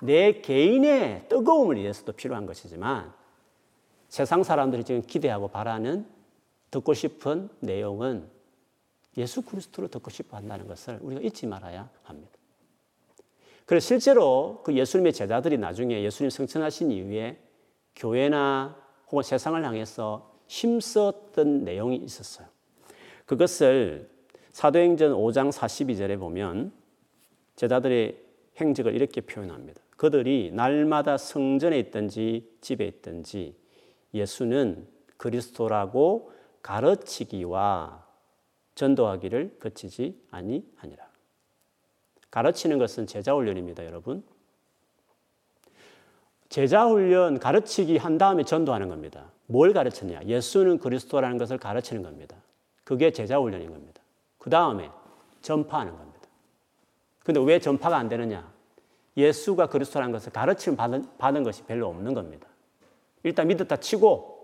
내 0.00 0.40
개인의 0.42 1.28
뜨거움을 1.28 1.76
위해서도 1.76 2.12
필요한 2.12 2.46
것이지만 2.46 3.12
세상 4.08 4.44
사람들이 4.44 4.84
지금 4.84 5.02
기대하고 5.02 5.48
바라는 5.48 6.06
듣고 6.70 6.94
싶은 6.94 7.48
내용은 7.58 8.28
예수 9.16 9.42
그리스도를 9.42 9.88
듣고 9.90 10.10
싶어 10.10 10.36
한다는 10.36 10.68
것을 10.68 11.00
우리가 11.02 11.22
잊지 11.22 11.48
말아야 11.48 11.90
합니다. 12.04 12.30
그래서 13.64 13.88
실제로 13.88 14.60
그 14.62 14.72
예수님의 14.72 15.14
제자들이 15.14 15.58
나중에 15.58 16.00
예수님 16.00 16.30
성천하신 16.30 16.92
이후에 16.92 17.42
교회나 17.96 18.76
혹은 19.08 19.24
세상을 19.24 19.64
향해서 19.64 20.35
힘썼던 20.46 21.64
내용이 21.64 21.96
있었어요. 21.96 22.46
그것을 23.24 24.08
사도행전 24.52 25.12
5장 25.12 25.52
42절에 25.52 26.18
보면 26.18 26.72
제자들의 27.56 28.16
행적을 28.58 28.94
이렇게 28.94 29.20
표현합니다. 29.20 29.80
그들이 29.96 30.50
날마다 30.52 31.16
성전에 31.16 31.78
있든지 31.80 32.56
집에 32.60 32.86
있든지 32.86 33.54
예수는 34.14 34.86
그리스도라고 35.16 36.32
가르치기와 36.62 38.04
전도하기를 38.74 39.58
거치지 39.58 40.20
아니하니라. 40.30 41.06
가르치는 42.30 42.78
것은 42.78 43.06
제자 43.06 43.34
훈련입니다, 43.34 43.86
여러분. 43.86 44.22
제자 46.48 46.86
훈련 46.86 47.38
가르치기 47.38 47.96
한 47.96 48.18
다음에 48.18 48.44
전도하는 48.44 48.88
겁니다. 48.88 49.30
뭘 49.46 49.72
가르쳤냐? 49.72 50.24
예수는 50.24 50.78
그리스도라는 50.78 51.38
것을 51.38 51.58
가르치는 51.58 52.02
겁니다. 52.02 52.36
그게 52.84 53.10
제자 53.12 53.38
훈련인 53.38 53.70
겁니다. 53.70 54.00
그 54.38 54.50
다음에 54.50 54.90
전파하는 55.42 55.96
겁니다. 55.96 56.20
근데 57.24 57.40
왜 57.40 57.58
전파가 57.58 57.96
안 57.96 58.08
되느냐? 58.08 58.48
예수가 59.16 59.68
그리스도라는 59.68 60.12
것을 60.12 60.32
가르침 60.32 60.76
받은, 60.76 61.04
받은 61.18 61.42
것이 61.42 61.62
별로 61.64 61.88
없는 61.88 62.14
겁니다. 62.14 62.46
일단 63.22 63.48
믿었다 63.48 63.76
치고 63.76 64.36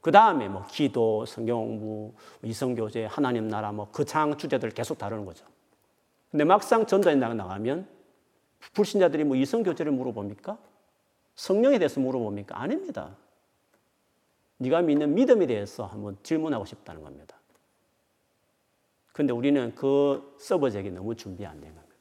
그 0.00 0.12
다음에 0.12 0.48
뭐 0.48 0.64
기도, 0.70 1.24
성경 1.26 1.66
공부, 1.66 2.12
이성 2.42 2.74
교제, 2.74 3.06
하나님 3.06 3.48
나라 3.48 3.72
뭐 3.72 3.88
거창 3.90 4.36
주제들을 4.36 4.72
계속 4.72 4.98
다루는 4.98 5.24
거죠. 5.24 5.44
근데 6.30 6.44
막상 6.44 6.86
전도에 6.86 7.14
나가면 7.14 7.88
불신자들이 8.74 9.24
뭐 9.24 9.36
이성 9.36 9.62
교제를 9.62 9.92
물어봅니까? 9.92 10.58
성령에 11.34 11.78
대해서 11.78 12.00
물어봅니까? 12.00 12.60
아닙니다. 12.60 13.16
네가 14.58 14.82
믿는 14.82 15.14
믿음에 15.14 15.46
대해서 15.46 15.86
한번 15.86 16.16
질문하고 16.22 16.64
싶다는 16.64 17.02
겁니다. 17.02 17.36
근데 19.12 19.32
우리는 19.32 19.74
그 19.74 20.36
서버적이 20.38 20.90
너무 20.90 21.14
준비 21.14 21.44
안 21.46 21.60
된 21.60 21.74
겁니다. 21.74 21.94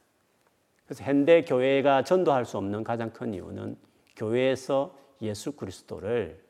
그래서 0.85 1.03
현대 1.03 1.43
교회가 1.43 2.03
전도할 2.03 2.45
수 2.45 2.57
없는 2.57 2.83
가장 2.83 3.11
큰 3.11 3.33
이유는 3.33 3.77
교회에서 4.15 4.95
예수 5.21 5.53
그리스도를 5.53 6.43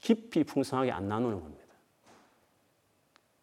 깊이 0.00 0.44
풍성하게 0.44 0.90
안 0.90 1.08
나누는 1.08 1.40
겁니다. 1.40 1.64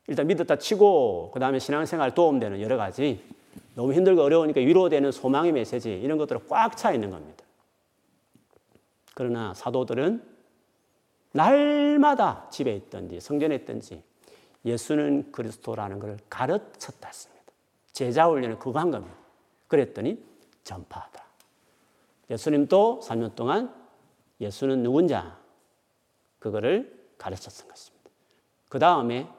일단 0.08 0.28
믿었다 0.28 0.58
치고 0.58 1.32
그 1.34 1.40
다음에 1.40 1.60
신앙생활 1.60 2.14
도움되는 2.14 2.62
여러 2.62 2.78
가지 2.78 3.24
너무 3.76 3.94
힘들고 3.94 4.22
어려우니까 4.22 4.60
위로되는 4.60 5.12
소망의 5.12 5.52
메시지 5.52 5.92
이런 5.92 6.18
것들은 6.18 6.48
꽉차 6.48 6.94
있는 6.94 7.10
겁니다. 7.10 7.44
그러나 9.14 9.54
사도들은 9.54 10.35
날마다 11.36 12.50
집에 12.50 12.74
있든지 12.76 13.20
성전에 13.20 13.56
있든지 13.56 14.02
예수는 14.64 15.34
그리스도라는 15.34 16.00
것을 16.00 16.18
가르쳤다 16.30 17.10
했습니다. 17.10 17.44
제자 17.92 18.28
훈련을 18.28 18.58
그거 18.58 18.80
한 18.80 18.90
겁니다. 18.90 19.16
그랬더니 19.68 20.24
전파하다. 20.64 21.24
예수님도 22.30 23.02
3년 23.04 23.36
동안 23.36 23.74
예수는 24.40 24.82
누군자 24.82 25.38
그거를 26.40 27.10
가르쳤던 27.18 27.68
것입니다. 27.68 28.10
그 28.70 28.80
다음에 28.80 29.30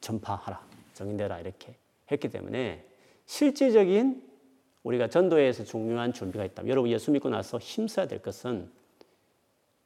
전파하라, 0.00 0.60
정인되라 0.94 1.38
이렇게 1.40 1.76
했기 2.10 2.28
때문에 2.28 2.84
실질적인 3.26 4.26
우리가 4.82 5.08
전도에서 5.08 5.64
중요한 5.64 6.12
준비가 6.12 6.44
있다. 6.44 6.66
여러분 6.66 6.90
예수 6.90 7.12
믿고 7.12 7.28
나서 7.30 7.58
힘써야 7.58 8.06
될 8.06 8.20
것은 8.20 8.77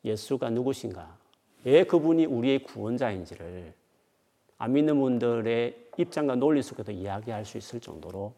예수가 0.04 0.50
누구신가? 0.50 1.16
왜 1.64 1.84
그분이 1.84 2.26
우리의 2.26 2.64
구원자인지를 2.64 3.72
안 4.58 4.72
믿는 4.72 4.98
분들의 5.00 5.90
입장과 5.96 6.36
논리 6.36 6.62
속에서 6.62 6.92
이야기할 6.92 7.44
수 7.44 7.58
있을 7.58 7.80
정도로 7.80 8.32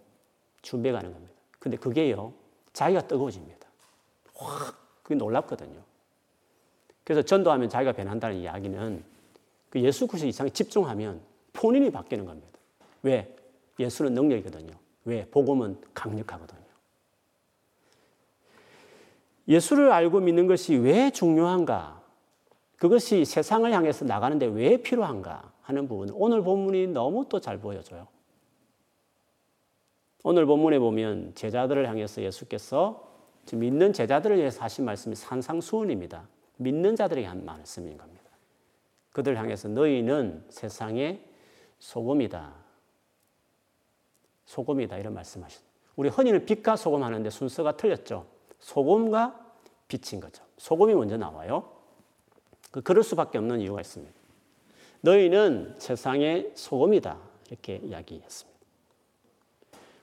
준비해 0.62 0.92
가는 0.92 1.12
겁니다. 1.12 1.32
근데 1.58 1.76
그게요, 1.76 2.32
자기가 2.72 3.06
뜨거워집니다. 3.06 3.68
확, 4.34 4.76
그게 5.02 5.14
놀랍거든요. 5.14 5.80
그래서 7.04 7.22
전도하면 7.22 7.68
자기가 7.68 7.92
변한다는 7.92 8.36
이야기는 8.36 9.04
그 9.70 9.80
예수 9.80 10.06
그리스도 10.06 10.28
이상에 10.28 10.50
집중하면 10.50 11.20
본인이 11.52 11.90
바뀌는 11.90 12.24
겁니다. 12.24 12.58
왜? 13.02 13.34
예수는 13.78 14.14
능력이거든요. 14.14 14.72
왜? 15.04 15.26
복음은 15.26 15.80
강력하거든요. 15.92 16.63
예수를 19.48 19.92
알고 19.92 20.20
믿는 20.20 20.46
것이 20.46 20.74
왜 20.76 21.10
중요한가? 21.10 22.02
그것이 22.76 23.24
세상을 23.24 23.70
향해서 23.70 24.04
나가는데 24.04 24.46
왜 24.46 24.78
필요한가 24.78 25.52
하는 25.62 25.88
부분. 25.88 26.10
오늘 26.12 26.42
본문이 26.42 26.88
너무 26.88 27.28
또 27.28 27.40
잘 27.40 27.58
보여줘요. 27.58 28.08
오늘 30.22 30.46
본문에 30.46 30.78
보면 30.78 31.34
제자들을 31.34 31.86
향해서 31.88 32.22
예수께서 32.22 33.12
믿는 33.52 33.92
제자들을 33.92 34.38
위해서 34.38 34.62
하신 34.62 34.86
말씀이 34.86 35.14
산상수훈입니다. 35.14 36.26
믿는 36.56 36.96
자들에게 36.96 37.26
한 37.26 37.44
말씀인 37.44 37.98
겁니다. 37.98 38.24
그들 39.12 39.36
향해서 39.38 39.68
너희는 39.68 40.44
세상의 40.48 41.22
소금이다. 41.78 42.54
소금이다. 44.46 44.96
이런 44.98 45.14
말씀하셨 45.14 45.62
우리 45.96 46.08
흔히는 46.08 46.46
빛과 46.46 46.76
소금 46.76 47.02
하는데 47.02 47.28
순서가 47.28 47.76
틀렸죠. 47.76 48.26
소금과 48.64 49.38
빛인 49.88 50.20
거죠. 50.20 50.42
소금이 50.56 50.94
먼저 50.94 51.18
나와요. 51.18 51.70
그 52.70 52.80
그럴 52.80 53.04
수밖에 53.04 53.36
없는 53.36 53.60
이유가 53.60 53.82
있습니다. 53.82 54.12
너희는 55.02 55.74
세상의 55.78 56.52
소금이다. 56.54 57.18
이렇게 57.50 57.76
이야기했습니다. 57.76 58.58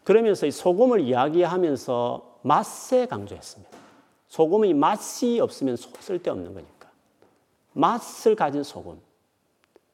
그러면서 0.04 0.46
이 0.46 0.52
소금을 0.52 1.02
이야기하면서 1.02 2.40
맛에 2.44 3.08
강조했습니다. 3.08 3.78
소금이 4.28 4.76
맛이 4.76 5.40
없으면 5.40 5.76
쓸데없는 5.76 6.54
거니까. 6.54 6.92
맛을 7.74 8.36
가진 8.36 8.62
소금. 8.62 9.02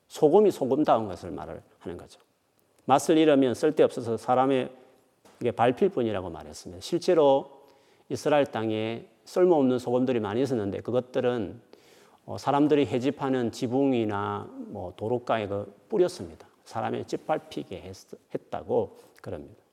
소금이 0.09 0.51
소금다운 0.51 1.07
것을 1.07 1.31
말을 1.31 1.61
하는 1.79 1.97
거죠. 1.97 2.19
맛을 2.83 3.17
잃으면 3.17 3.53
쓸데없어서 3.53 4.17
사람의 4.17 4.69
이게 5.39 5.51
밟힐 5.51 5.89
뿐이라고 5.89 6.29
말했습니다. 6.29 6.81
실제로 6.81 7.56
이스라엘 8.09 8.45
땅에 8.45 9.07
쓸모없는 9.25 9.79
소금들이 9.79 10.19
많이 10.19 10.41
있었는데 10.41 10.81
그것들은 10.81 11.61
어, 12.25 12.37
사람들이 12.37 12.85
해집하는 12.85 13.51
지붕이나 13.51 14.49
뭐 14.67 14.93
도로가에 14.97 15.47
그 15.47 15.73
뿌렸습니다. 15.89 16.47
사람의 16.65 17.05
찌밟히게 17.05 17.91
했다고 18.33 18.99
그럽니다. 19.21 19.63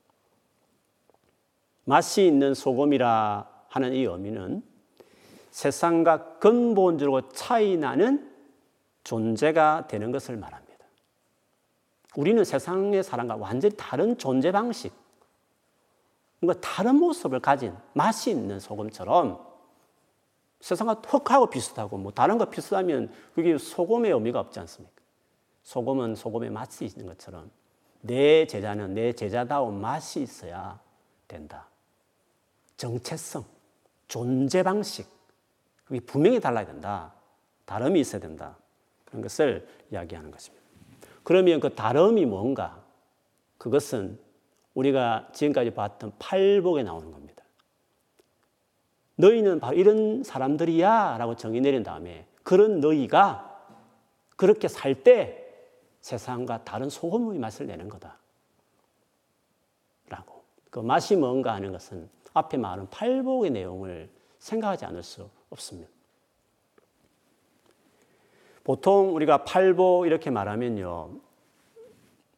맛이 1.83 2.25
있는 2.25 2.53
소금이라 2.53 3.49
하는 3.67 3.93
이 3.93 4.03
의미는 4.03 4.63
세상과 5.51 6.39
근본적으로 6.39 7.29
차이 7.29 7.77
나는 7.77 8.31
존재가 9.03 9.87
되는 9.87 10.11
것을 10.11 10.37
말합니다. 10.37 10.65
우리는 12.15 12.43
세상의 12.43 13.03
사람과 13.03 13.35
완전히 13.35 13.75
다른 13.77 14.17
존재 14.17 14.51
방식, 14.51 14.93
뭔가 16.45 16.53
다른 16.61 16.95
모습을 16.97 17.39
가진 17.39 17.75
맛이 17.93 18.29
있는 18.29 18.59
소금처럼 18.59 19.43
세상과 20.61 21.01
턱하고 21.01 21.49
비슷하고 21.49 21.97
뭐 21.97 22.11
다른 22.11 22.37
거 22.37 22.45
비슷하면 22.49 23.11
그게 23.33 23.57
소금의 23.57 24.11
의미가 24.11 24.39
없지 24.39 24.59
않습니까? 24.59 24.95
소금은 25.63 26.15
소금의 26.15 26.51
맛이 26.51 26.85
있는 26.85 27.07
것처럼 27.07 27.49
내 28.01 28.45
제자는 28.45 28.93
내 28.93 29.13
제자다운 29.13 29.81
맛이 29.81 30.21
있어야 30.21 30.79
된다. 31.27 31.67
정체성. 32.77 33.43
존재 34.07 34.61
방식, 34.61 35.07
그게 35.85 35.99
분명히 35.99 36.39
달라야 36.39 36.67
된다. 36.67 37.11
다름이 37.65 37.99
있어야 38.01 38.21
된다. 38.21 38.55
그런 39.03 39.23
것을 39.23 39.67
이야기하는 39.91 40.29
것입니다. 40.29 40.63
그러면 41.23 41.59
그 41.59 41.73
다름이 41.73 42.25
뭔가? 42.27 42.83
그것은 43.57 44.19
우리가 44.75 45.29
지금까지 45.33 45.71
봤던 45.71 46.13
팔복에 46.19 46.83
나오는 46.83 47.11
겁니다. 47.11 47.43
너희는 49.15 49.59
바로 49.59 49.75
이런 49.75 50.23
사람들이야 50.23 51.17
라고 51.17 51.35
정의 51.35 51.61
내린 51.61 51.83
다음에 51.83 52.27
그런 52.43 52.79
너희가 52.81 53.51
그렇게 54.35 54.67
살 54.67 55.03
때 55.03 55.41
세상과 56.01 56.63
다른 56.63 56.87
소금의 56.87 57.39
맛을 57.39 57.65
내는 57.65 57.89
거다. 57.89 58.19
라고. 60.07 60.43
그 60.69 60.79
맛이 60.79 61.15
뭔가 61.15 61.55
하는 61.55 61.71
것은 61.71 62.07
앞에 62.33 62.57
말한 62.57 62.89
팔복의 62.91 63.49
내용을 63.49 64.09
생각하지 64.37 64.85
않을 64.85 65.01
수 65.01 65.27
없습니다. 65.49 65.89
보통 68.63 69.15
우리가 69.15 69.45
팔복 69.45 70.05
이렇게 70.05 70.29
말하면요. 70.29 71.21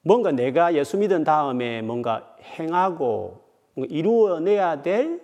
뭔가 0.08 0.32
내가 0.32 0.74
예수 0.74 0.98
믿은 0.98 1.26
다음에 1.26 1.82
뭔가 1.82 2.38
행하고 2.42 3.42
이루어내야 3.76 4.82
될 4.82 5.22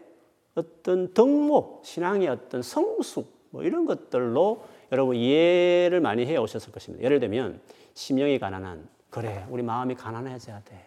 어떤 0.56 1.14
덕목, 1.14 1.86
신앙의 1.86 2.28
어떤 2.28 2.62
성숙, 2.62 3.48
뭐 3.52 3.64
이런 3.64 3.86
것들로 3.86 4.66
여러분 4.92 5.16
이해를 5.16 6.02
많이 6.02 6.26
해 6.26 6.36
오셨을 6.36 6.74
것입니다. 6.74 7.02
예를 7.06 7.22
들면, 7.22 7.62
심령이 7.94 8.38
가난한, 8.40 8.90
그래, 9.10 9.46
우리 9.50 9.64
마음이 9.64 9.96
가난해져야 9.96 10.62
돼. 10.66 10.86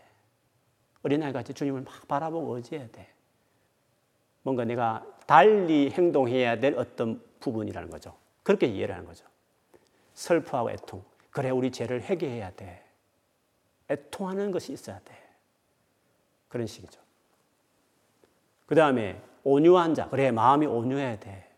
어린아이 1.02 1.32
같이 1.32 1.54
주님을 1.54 1.80
막 1.80 2.06
바라보고 2.06 2.56
의지해야 2.56 2.88
돼. 2.92 3.08
뭔가 4.42 4.66
내가 4.66 5.06
달리 5.26 5.90
행동해야 5.90 6.60
될 6.60 6.74
어떤 6.78 7.22
부분이라는 7.40 7.88
거죠. 7.88 8.14
그렇게 8.42 8.66
이해를 8.66 8.94
하는 8.94 9.06
거죠. 9.06 9.24
슬퍼하고 10.12 10.70
애통. 10.70 11.02
그래, 11.30 11.48
우리 11.48 11.70
죄를 11.70 12.02
회개해야 12.02 12.50
돼. 12.50 12.85
애통하는 13.90 14.50
것이 14.50 14.72
있어야 14.72 14.98
돼. 15.00 15.14
그런 16.48 16.66
식이죠. 16.66 17.00
그 18.66 18.74
다음에 18.74 19.22
온유한 19.44 19.94
자. 19.94 20.08
그래, 20.08 20.30
마음이 20.30 20.66
온유해야 20.66 21.18
돼. 21.20 21.48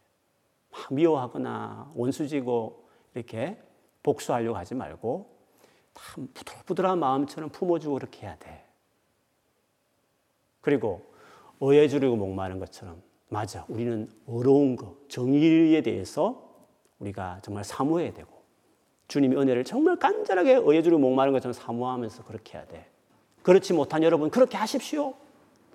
막 0.71 0.93
미워하거나 0.93 1.93
원수지고 1.95 2.89
이렇게 3.15 3.61
복수하려고 4.03 4.57
하지 4.57 4.75
말고 4.75 5.37
참 5.95 6.29
부들부들한 6.33 6.99
마음처럼 6.99 7.51
품어주고 7.51 7.95
그렇게 7.95 8.27
해야 8.27 8.37
돼. 8.37 8.65
그리고 10.61 11.13
의해 11.61 11.89
주려고 11.89 12.17
목마른 12.17 12.59
것처럼 12.59 13.03
맞아. 13.29 13.65
우리는 13.69 14.11
어려운 14.27 14.77
거, 14.77 14.97
정의에 15.09 15.83
대해서 15.83 16.47
우리가 16.99 17.41
정말 17.43 17.65
사모해야 17.65 18.13
되고 18.13 18.38
주님이 19.09 19.37
은혜를 19.37 19.65
정말 19.65 19.97
간절하게 19.97 20.61
의해 20.63 20.83
주려고 20.83 21.01
목마른 21.01 21.33
것처럼 21.33 21.53
사모하면서 21.53 22.25
그렇게 22.25 22.59
해야 22.59 22.67
돼. 22.67 22.87
그렇지 23.43 23.73
못한 23.73 24.03
여러분 24.03 24.31
그렇게 24.31 24.57
하십시오. 24.57 25.15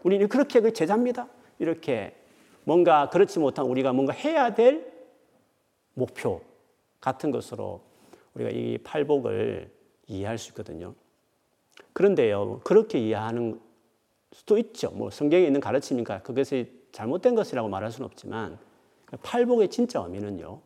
우리는 0.04 0.28
그렇게 0.28 0.62
그 0.62 0.74
제자입니다. 0.74 1.28
이렇게 1.60 2.15
뭔가 2.63 3.10
그렇지 3.10 3.39
못한 3.39 3.65
우리가 3.65 3.93
뭔가 3.93 4.13
해야 4.13 4.54
될 4.54 4.91
목표 5.93 6.41
같은 7.02 7.32
것으로 7.32 7.82
우리가 8.36 8.52
이 8.52 8.78
팔복을 8.80 9.72
이해할 10.08 10.38
수 10.38 10.52
있거든요. 10.52 10.93
그런데요, 11.93 12.62
그렇게 12.63 13.00
이해하는 13.00 13.60
수도 14.32 14.58
있죠. 14.58 14.91
뭐 14.91 15.10
성경에 15.10 15.46
있는 15.46 15.60
가르침이니까 15.60 16.22
그것이 16.22 16.72
잘못된 16.91 17.36
것이라고 17.36 17.69
말할 17.69 17.91
수는 17.91 18.06
없지만 18.06 18.58
팔복의 19.22 19.69
진짜 19.69 20.00
의미는요. 20.02 20.60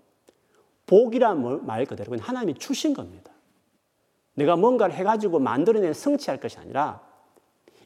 복이란 0.87 1.65
말 1.65 1.85
그대로 1.85 2.17
하나님이 2.19 2.55
주신 2.55 2.93
겁니다. 2.93 3.31
내가 4.33 4.55
뭔가를 4.55 4.95
해가지고 4.95 5.39
만들어낸 5.39 5.93
성취할 5.93 6.39
것이 6.39 6.57
아니라 6.57 7.01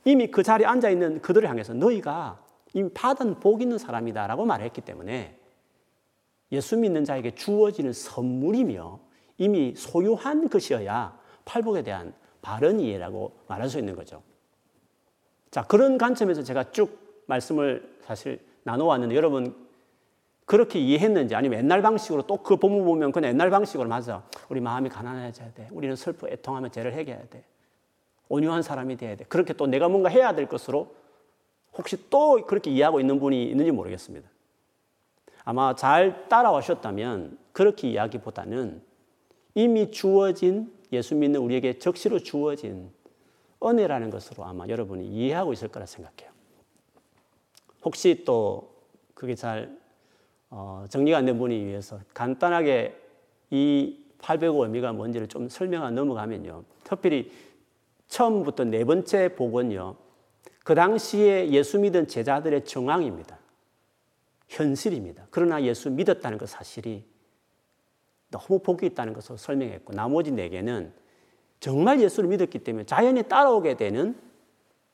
이미 0.06 0.28
그 0.28 0.44
자리에 0.44 0.66
앉아 0.66 0.90
있는 0.90 1.22
그들을 1.22 1.48
향해서 1.50 1.74
너희가 1.74 2.44
이미 2.74 2.90
받은 2.94 3.40
복 3.40 3.62
있는 3.62 3.78
사람이다 3.78 4.28
라고 4.28 4.46
말했기 4.46 4.82
때문에 4.82 5.38
예수 6.52 6.78
믿는 6.78 7.06
자에게 7.06 7.36
주어지는 7.36 7.94
선물이며 7.94 9.00
이미 9.38 9.74
소유한 9.76 10.50
것이어야 10.50 11.18
팔복에 11.46 11.84
대한 11.84 12.14
바른 12.42 12.80
이해라고 12.80 13.38
말할 13.48 13.70
수 13.70 13.80
있는 13.80 13.96
거죠. 13.96 14.22
자, 15.50 15.64
그런 15.64 15.98
관점에서 15.98 16.44
제가 16.44 16.72
쭉 16.72 17.24
말씀을 17.28 17.98
사실 18.02 18.40
나눠왔는데 18.64 19.16
여러분 19.16 19.61
그렇게 20.52 20.80
이해했는지 20.80 21.34
아니면 21.34 21.60
옛날 21.60 21.82
방식으로 21.82 22.24
또 22.24 22.44
그 22.44 22.58
본문 22.58 22.84
보면 22.84 23.14
그냥 23.14 23.30
옛날 23.32 23.50
방식으로 23.50 23.88
맞아. 23.88 24.22
우리 24.50 24.60
마음이 24.60 24.90
가난해져야 24.90 25.54
돼. 25.54 25.70
우리는 25.72 25.96
슬퍼 25.96 26.28
애통하면 26.28 26.74
죄를 26.74 26.92
해결해야 26.94 27.26
돼. 27.30 27.46
온유한 28.28 28.62
사람이 28.62 28.98
돼야 28.98 29.16
돼. 29.16 29.24
그렇게 29.30 29.54
또 29.54 29.66
내가 29.66 29.88
뭔가 29.88 30.10
해야 30.10 30.36
될 30.36 30.50
것으로 30.50 30.94
혹시 31.78 32.10
또 32.10 32.46
그렇게 32.46 32.70
이해하고 32.70 33.00
있는 33.00 33.18
분이 33.18 33.46
있는지 33.46 33.72
모르겠습니다. 33.72 34.28
아마 35.46 35.74
잘 35.74 36.28
따라오셨다면 36.28 37.38
그렇게 37.54 37.90
이야기보다는 37.90 38.82
이미 39.56 39.90
주어진 39.90 40.74
예수 40.92 41.16
믿는 41.16 41.40
우리에게 41.40 41.80
적시로 41.80 42.20
주어진 42.20 42.92
은혜라는 43.64 44.10
것으로 44.10 44.44
아마 44.44 44.68
여러분이 44.68 45.08
이해하고 45.08 45.54
있을 45.54 45.70
거라 45.70 45.86
생각해요. 45.86 46.30
혹시 47.86 48.24
또 48.26 48.76
그게 49.14 49.34
잘 49.34 49.80
어, 50.52 50.86
정리가 50.90 51.18
안 51.18 51.26
된 51.26 51.38
분이 51.40 51.66
위해서 51.66 52.00
간단하게 52.14 52.98
이 53.50 53.98
805 54.20 54.66
의미가 54.66 54.94
뭔지를 54.94 55.28
좀 55.28 55.50
설명하 55.50 55.90
넘어가면요. 55.92 56.64
특별히 56.84 57.32
처음부터 58.08 58.66
네 58.66 58.84
번째 58.84 59.34
복은요. 59.36 59.96
그 60.64 60.76
당시에 60.76 61.50
예수 61.50 61.80
믿은 61.80 62.08
제자들의 62.08 62.66
정황입니다. 62.66 63.40
현실입니다. 64.50 65.26
그러나 65.32 65.64
예수 65.64 65.90
믿었다는 65.90 66.38
그 66.38 66.46
사실이 66.46 67.04
너무 68.30 68.60
복이 68.60 68.86
있다는 68.88 69.14
것을 69.14 69.38
설명했고 69.38 69.94
나머지 69.94 70.32
네 70.32 70.50
개는 70.50 70.94
정말 71.60 72.02
예수를 72.02 72.30
믿었기 72.30 72.60
때문에 72.60 72.86
자연히 72.86 73.24
따라오게 73.24 73.78
되는 73.78 74.20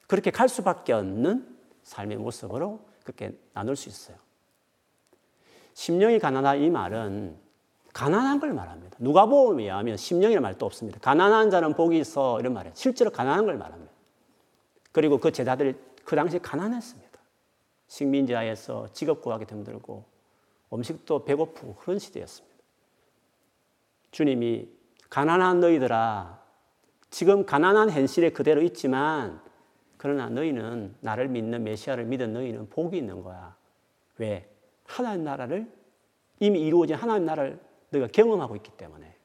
그렇게 0.08 0.32
갈 0.32 0.48
수밖에 0.48 0.93
없는 0.93 1.58
삶의 1.84 2.17
모습으로 2.17 2.80
그렇게 3.04 3.38
나눌 3.54 3.76
수 3.76 3.89
있어요. 3.89 4.27
심령이 5.78 6.18
가난하다 6.18 6.56
이 6.56 6.72
말은 6.72 7.38
가난한 7.94 8.40
걸 8.40 8.52
말합니다. 8.52 8.98
누가복음에 9.00 9.62
의하면 9.62 9.96
심령이라는 9.96 10.42
말도 10.42 10.66
없습니다. 10.66 11.00
가난한 11.00 11.52
자는 11.52 11.76
복이 11.76 12.00
있어 12.00 12.40
이런 12.40 12.54
말이에요. 12.54 12.74
실제로 12.76 13.12
가난한 13.12 13.46
걸 13.46 13.60
말합니다. 13.60 13.94
그리고 14.92 15.20
그 15.20 15.32
제자들이 15.32 15.76
그 16.04 16.16
당시 16.16 16.40
가난했습니다. 16.40 17.20
식민지하에서 17.90 18.88
직업 18.92 19.22
구하기 19.22 19.46
힘들고 19.48 20.04
음식도 20.74 21.26
배고프고 21.26 21.76
그런 21.76 22.00
시대였습니다. 22.00 22.58
주님이 24.10 24.68
가난한 25.12 25.60
너희들아 25.60 26.42
지금 27.12 27.46
가난한 27.46 27.92
현실에 27.92 28.32
그대로 28.32 28.63
있지만 28.63 29.40
그러나 29.98 30.28
너희는 30.28 30.96
나를 31.02 31.28
믿는 31.28 31.63
메시아를 31.63 32.06
믿은 32.06 32.34
너희는 32.34 32.70
복이 32.70 32.98
있는 32.98 33.22
거야. 33.22 33.56
왜? 34.18 34.57
하나님 34.88 35.23
나라를 35.23 35.71
이미 36.39 36.62
이루어진 36.62 36.95
하나님 36.95 37.26
나라를 37.26 37.60
너희가 37.89 38.10
경험하고 38.12 38.56
있기 38.56 38.71
때문에. 38.71 39.15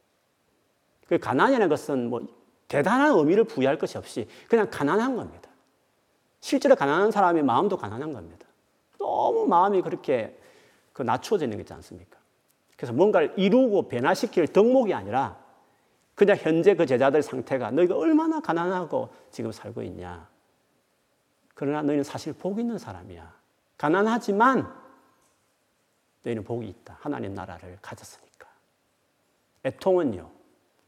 그 1.06 1.18
가난이라는 1.18 1.68
것은 1.68 2.10
뭐 2.10 2.26
대단한 2.68 3.16
의미를 3.16 3.44
부여할 3.44 3.78
것이 3.78 3.96
없이 3.96 4.28
그냥 4.48 4.68
가난한 4.70 5.16
겁니다. 5.16 5.50
실제로 6.40 6.74
가난한 6.74 7.10
사람의 7.10 7.42
마음도 7.42 7.76
가난한 7.76 8.12
겁니다. 8.12 8.46
너무 8.98 9.46
마음이 9.46 9.82
그렇게 9.82 10.38
그 10.92 11.02
낮춰져 11.02 11.46
있는 11.46 11.58
게 11.58 11.62
있지 11.62 11.72
않습니까? 11.72 12.18
그래서 12.76 12.92
뭔가를 12.92 13.34
이루고 13.36 13.88
변화시킬 13.88 14.48
덕목이 14.48 14.92
아니라 14.92 15.38
그냥 16.14 16.36
현재 16.40 16.74
그 16.74 16.84
제자들 16.86 17.22
상태가 17.22 17.70
너희가 17.70 17.96
얼마나 17.96 18.40
가난하고 18.40 19.10
지금 19.30 19.52
살고 19.52 19.82
있냐. 19.82 20.28
그러나 21.54 21.82
너희는 21.82 22.04
사실 22.04 22.32
복 22.32 22.58
있는 22.58 22.78
사람이야. 22.78 23.32
가난하지만 23.76 24.81
너희는 26.22 26.44
복이 26.44 26.68
있다. 26.68 26.98
하나님 27.00 27.34
나라를 27.34 27.78
가졌으니까. 27.82 28.48
애통은요, 29.64 30.30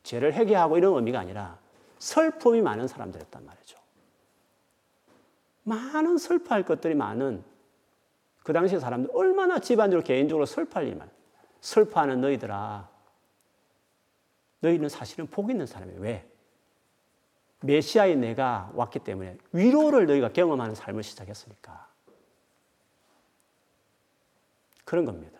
죄를 0.02 0.34
회개하고 0.34 0.78
이런 0.78 0.94
의미가 0.94 1.20
아니라 1.20 1.58
슬픔이 1.98 2.62
많은 2.62 2.86
사람들이었단 2.88 3.44
말이죠. 3.44 3.78
많은 5.64 6.18
슬퍼할 6.18 6.64
것들이 6.64 6.94
많은 6.94 7.42
그 8.42 8.52
당시 8.52 8.78
사람들 8.78 9.10
얼마나 9.14 9.58
집안적으로 9.58 10.04
개인적으로 10.04 10.44
슬퍼할 10.44 10.88
일만 10.88 11.10
슬퍼하는 11.60 12.20
너희들아 12.20 12.90
너희는 14.60 14.88
사실은 14.88 15.26
복 15.26 15.50
있는 15.50 15.66
사람이에요. 15.66 16.00
왜? 16.00 16.28
메시아의 17.60 18.16
내가 18.16 18.70
왔기 18.74 18.98
때문에 18.98 19.38
위로를 19.52 20.06
너희가 20.06 20.32
경험하는 20.32 20.74
삶을 20.74 21.02
시작했으니까. 21.02 21.93
그런 24.84 25.04
겁니다. 25.04 25.38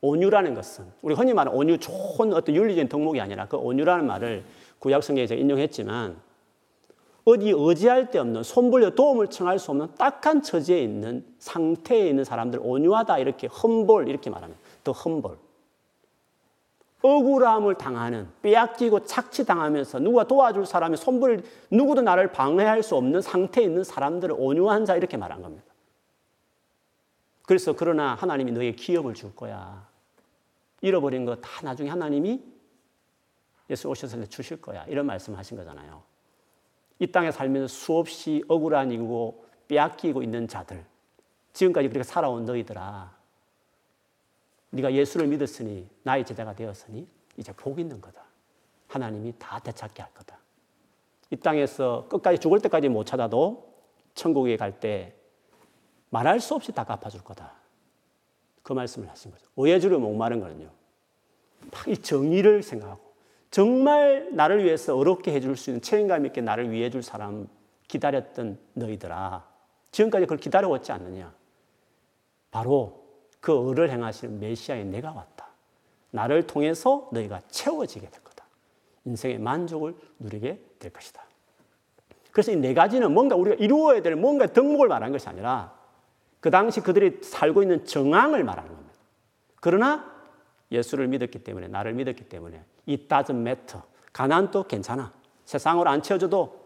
온유라는 0.00 0.54
것은 0.54 0.84
우리 1.00 1.14
흔히 1.14 1.32
말하는 1.32 1.58
온유 1.58 1.78
좋은 1.78 2.32
어떤 2.34 2.54
윤리적인 2.54 2.88
덕목이 2.88 3.20
아니라 3.20 3.46
그 3.46 3.56
온유라는 3.56 4.06
말을 4.06 4.44
구약 4.80 5.02
성경에 5.02 5.26
서 5.26 5.34
인용했지만 5.34 6.16
어디 7.24 7.50
의지할 7.50 8.10
데 8.10 8.18
없는 8.18 8.42
손불려 8.42 8.90
도움을 8.90 9.28
청할 9.28 9.60
수 9.60 9.70
없는 9.70 9.94
딱한 9.96 10.42
처지에 10.42 10.80
있는 10.80 11.24
상태에 11.38 12.08
있는 12.08 12.24
사람들 12.24 12.58
온유하다 12.62 13.18
이렇게 13.18 13.46
험볼 13.46 14.08
이렇게 14.08 14.28
말합니다. 14.28 14.60
더 14.82 14.90
험볼. 14.90 15.38
억울함을 17.02 17.76
당하는 17.76 18.28
빼앗기고 18.42 19.04
착취당하면서 19.04 20.00
누가 20.00 20.24
도와줄 20.24 20.66
사람이 20.66 20.96
손불 20.96 21.42
누구도 21.70 22.02
나를 22.02 22.32
방해할 22.32 22.82
수 22.82 22.96
없는 22.96 23.20
상태에 23.20 23.64
있는 23.64 23.84
사람들을 23.84 24.34
온유한 24.38 24.84
자 24.84 24.96
이렇게 24.96 25.16
말한 25.16 25.42
겁니다. 25.42 25.71
그래서 27.46 27.74
그러나 27.74 28.14
하나님이 28.14 28.52
너의 28.52 28.76
기업을 28.76 29.14
줄 29.14 29.34
거야. 29.34 29.86
잃어버린 30.80 31.24
거 31.24 31.36
다 31.40 31.48
나중에 31.62 31.88
하나님이 31.90 32.42
예수 33.70 33.88
오셔서 33.88 34.24
주실 34.26 34.60
거야. 34.60 34.84
이런 34.86 35.06
말씀 35.06 35.34
하신 35.34 35.56
거잖아요. 35.56 36.02
이 36.98 37.06
땅에 37.06 37.30
살면서 37.30 37.68
수없이 37.68 38.42
억울한 38.48 38.92
이고 38.92 39.46
빼앗기고 39.68 40.22
있는 40.22 40.46
자들 40.48 40.84
지금까지 41.52 41.88
그렇게 41.88 42.04
살아온 42.04 42.44
너희들아 42.44 43.16
네가 44.70 44.92
예수를 44.92 45.26
믿었으니 45.28 45.88
나의 46.02 46.24
제자가 46.24 46.54
되었으니 46.54 47.06
이제 47.36 47.52
복 47.52 47.78
있는 47.78 48.00
거다. 48.00 48.22
하나님이 48.88 49.34
다 49.38 49.58
되찾게 49.58 50.02
할 50.02 50.12
거다. 50.14 50.38
이 51.30 51.36
땅에서 51.36 52.06
끝까지 52.08 52.38
죽을 52.38 52.60
때까지 52.60 52.88
못 52.88 53.04
찾아도 53.04 53.72
천국에 54.14 54.56
갈 54.56 54.78
때 54.80 55.14
말할 56.12 56.40
수 56.40 56.54
없이 56.54 56.72
다 56.72 56.84
갚아줄 56.84 57.22
거다. 57.24 57.52
그 58.62 58.74
말씀을 58.74 59.08
하신 59.08 59.30
거죠. 59.30 59.46
오해주를 59.56 59.98
목마른 59.98 60.40
거는요. 60.40 60.68
이 61.88 61.96
정의를 61.96 62.62
생각하고 62.62 63.00
정말 63.50 64.28
나를 64.32 64.62
위해서 64.62 64.94
어렵게 64.94 65.32
해줄 65.32 65.56
수 65.56 65.70
있는 65.70 65.80
책임감 65.80 66.26
있게 66.26 66.42
나를 66.42 66.70
위해 66.70 66.90
줄 66.90 67.02
사람 67.02 67.48
기다렸던 67.88 68.58
너희들아. 68.74 69.46
지금까지 69.90 70.26
그걸 70.26 70.36
기다려왔지 70.38 70.92
않느냐. 70.92 71.34
바로 72.50 73.04
그 73.40 73.70
을을 73.70 73.90
행하시는 73.90 74.38
메시아의 74.38 74.84
내가 74.86 75.12
왔다. 75.12 75.48
나를 76.10 76.46
통해서 76.46 77.08
너희가 77.12 77.40
채워지게 77.48 78.10
될 78.10 78.22
거다. 78.22 78.44
인생의 79.06 79.38
만족을 79.38 79.96
누리게 80.18 80.62
될 80.78 80.92
것이다. 80.92 81.22
그래서 82.32 82.52
이 82.52 82.56
네 82.56 82.74
가지는 82.74 83.12
뭔가 83.12 83.34
우리가 83.34 83.56
이루어야 83.56 84.02
될 84.02 84.14
뭔가 84.16 84.46
덕목을 84.46 84.88
말하는 84.88 85.12
것이 85.12 85.26
아니라 85.28 85.80
그 86.42 86.50
당시 86.50 86.80
그들이 86.80 87.20
살고 87.22 87.62
있는 87.62 87.86
정황을 87.86 88.42
말하는 88.42 88.68
겁니다. 88.68 88.92
그러나 89.60 90.12
예수를 90.72 91.06
믿었기 91.06 91.44
때문에 91.44 91.68
나를 91.68 91.92
믿었기 91.92 92.24
때문에 92.24 92.64
it 92.88 93.06
doesn't 93.06 93.40
matter. 93.40 93.80
가난도 94.12 94.64
괜찮아. 94.64 95.12
세상으로 95.44 95.88
안 95.88 96.02
채워줘도 96.02 96.60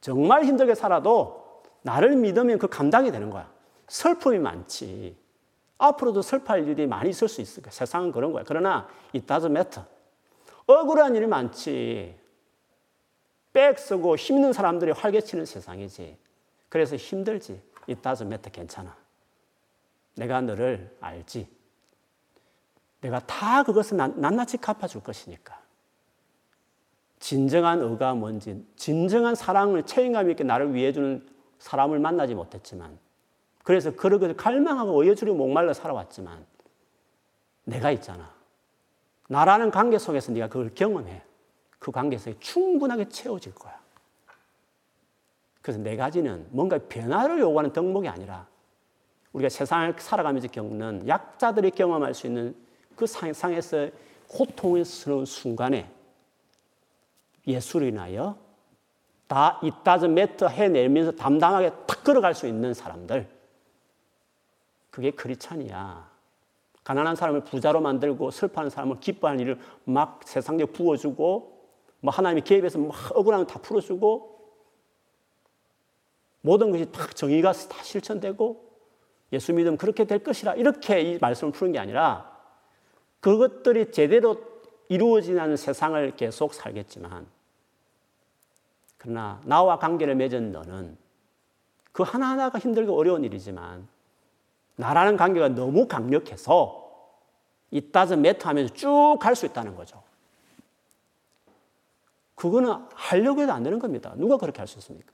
정말 0.00 0.44
힘들게 0.44 0.76
살아도 0.76 1.60
나를 1.82 2.14
믿으면 2.14 2.58
그 2.58 2.68
감당이 2.68 3.10
되는 3.10 3.30
거야. 3.30 3.50
슬픔이 3.88 4.38
많지. 4.38 5.16
앞으로도 5.78 6.22
슬퍼할 6.22 6.68
일이 6.68 6.86
많이 6.86 7.10
있을 7.10 7.26
수 7.26 7.40
있을 7.40 7.64
거야. 7.64 7.72
세상은 7.72 8.12
그런 8.12 8.32
거야. 8.32 8.44
그러나 8.46 8.88
it 9.12 9.26
doesn't 9.26 9.50
matter. 9.50 9.88
억울한 10.66 11.16
일이 11.16 11.26
많지. 11.26 12.16
빽 13.52 13.76
쓰고 13.76 14.14
힘있는 14.14 14.52
사람들이 14.52 14.92
활개치는 14.92 15.46
세상이지. 15.46 16.16
그래서 16.68 16.94
힘들지. 16.94 17.60
It 17.88 18.00
doesn't 18.02 18.26
matter. 18.26 18.50
괜찮아. 18.52 18.96
내가 20.16 20.40
너를 20.40 20.96
알지. 21.00 21.48
내가 23.00 23.20
다 23.20 23.62
그것을 23.62 23.96
낱낱이 23.96 24.58
갚아줄 24.58 25.02
것이니까. 25.02 25.58
진정한 27.18 27.80
의가 27.80 28.14
뭔지, 28.14 28.66
진정한 28.76 29.34
사랑을 29.34 29.84
책임감 29.84 30.30
있게 30.30 30.44
나를 30.44 30.74
위해 30.74 30.92
주는 30.92 31.26
사람을 31.58 31.98
만나지 31.98 32.34
못했지만, 32.34 32.98
그래서 33.62 33.94
그러고 33.94 34.34
갈망하고 34.34 35.02
의여주려 35.02 35.34
목말라 35.34 35.74
살아왔지만, 35.74 36.46
내가 37.64 37.90
있잖아. 37.92 38.34
나라는 39.28 39.70
관계 39.70 39.98
속에서 39.98 40.32
네가 40.32 40.48
그걸 40.48 40.74
경험해. 40.74 41.22
그 41.78 41.90
관계에서 41.92 42.38
충분하게 42.40 43.08
채워질 43.08 43.54
거야. 43.54 43.79
그래서 45.62 45.78
네 45.80 45.96
가지는 45.96 46.46
뭔가 46.50 46.78
변화를 46.78 47.38
요구하는 47.40 47.72
덕목이 47.72 48.08
아니라 48.08 48.46
우리가 49.32 49.48
세상을 49.48 49.94
살아가면서 49.98 50.48
겪는 50.48 51.06
약자들이 51.06 51.70
경험할 51.72 52.14
수 52.14 52.26
있는 52.26 52.54
그 52.96 53.06
상에서 53.06 53.88
고통스러운 54.28 55.24
순간에 55.24 55.90
예수를 57.46 57.88
인하여 57.88 58.36
다 59.26 59.60
이따즈 59.62 60.06
매트 60.06 60.44
해내면서 60.44 61.12
담당하게 61.12 61.70
탁 61.86 62.02
걸어갈 62.02 62.34
수 62.34 62.46
있는 62.46 62.74
사람들. 62.74 63.28
그게 64.90 65.12
크리찬이야. 65.12 66.10
가난한 66.82 67.14
사람을 67.14 67.44
부자로 67.44 67.80
만들고 67.80 68.32
슬퍼하는 68.32 68.70
사람을 68.70 68.98
기뻐하는 68.98 69.40
일을 69.40 69.60
막 69.84 70.20
세상에 70.24 70.64
부어주고 70.64 71.60
뭐 72.00 72.12
하나님이 72.12 72.40
개입해서 72.42 72.78
막 72.78 73.16
억울함을 73.16 73.46
다 73.46 73.60
풀어주고 73.60 74.39
모든 76.42 76.70
것이 76.70 76.90
다 76.90 77.06
정의가 77.08 77.52
다 77.52 77.82
실천되고 77.82 78.70
예수 79.32 79.52
믿으면 79.52 79.76
그렇게 79.76 80.04
될 80.04 80.22
것이라 80.24 80.54
이렇게 80.54 81.00
이 81.00 81.18
말씀을 81.20 81.52
푸는 81.52 81.72
게 81.72 81.78
아니라 81.78 82.30
그것들이 83.20 83.92
제대로 83.92 84.40
이루어지지 84.88 85.38
않은 85.38 85.56
세상을 85.56 86.16
계속 86.16 86.54
살겠지만 86.54 87.26
그러나 88.98 89.40
나와 89.44 89.78
관계를 89.78 90.14
맺은 90.16 90.52
너는 90.52 90.96
그 91.92 92.02
하나하나가 92.02 92.58
힘들고 92.58 92.96
어려운 92.98 93.24
일이지만 93.24 93.86
나라는 94.76 95.16
관계가 95.16 95.50
너무 95.50 95.86
강력해서 95.86 96.88
이따서 97.70 98.16
매트 98.16 98.46
하면서 98.46 98.72
쭉 98.74 99.18
갈 99.20 99.36
수 99.36 99.46
있다는 99.46 99.76
거죠. 99.76 100.02
그거는 102.34 102.72
하려고 102.94 103.42
해도 103.42 103.52
안 103.52 103.62
되는 103.62 103.78
겁니다. 103.78 104.14
누가 104.16 104.36
그렇게 104.38 104.58
할 104.58 104.66
수 104.66 104.78
있습니까? 104.78 105.12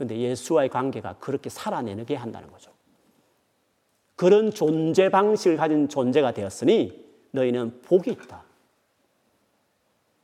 근데 0.00 0.16
예수와의 0.16 0.70
관계가 0.70 1.16
그렇게 1.18 1.50
살아내게 1.50 2.14
한다는 2.14 2.50
거죠. 2.50 2.72
그런 4.16 4.50
존재 4.50 5.10
방식을 5.10 5.58
가진 5.58 5.90
존재가 5.90 6.32
되었으니 6.32 7.06
너희는 7.32 7.82
복이 7.82 8.10
있다. 8.10 8.42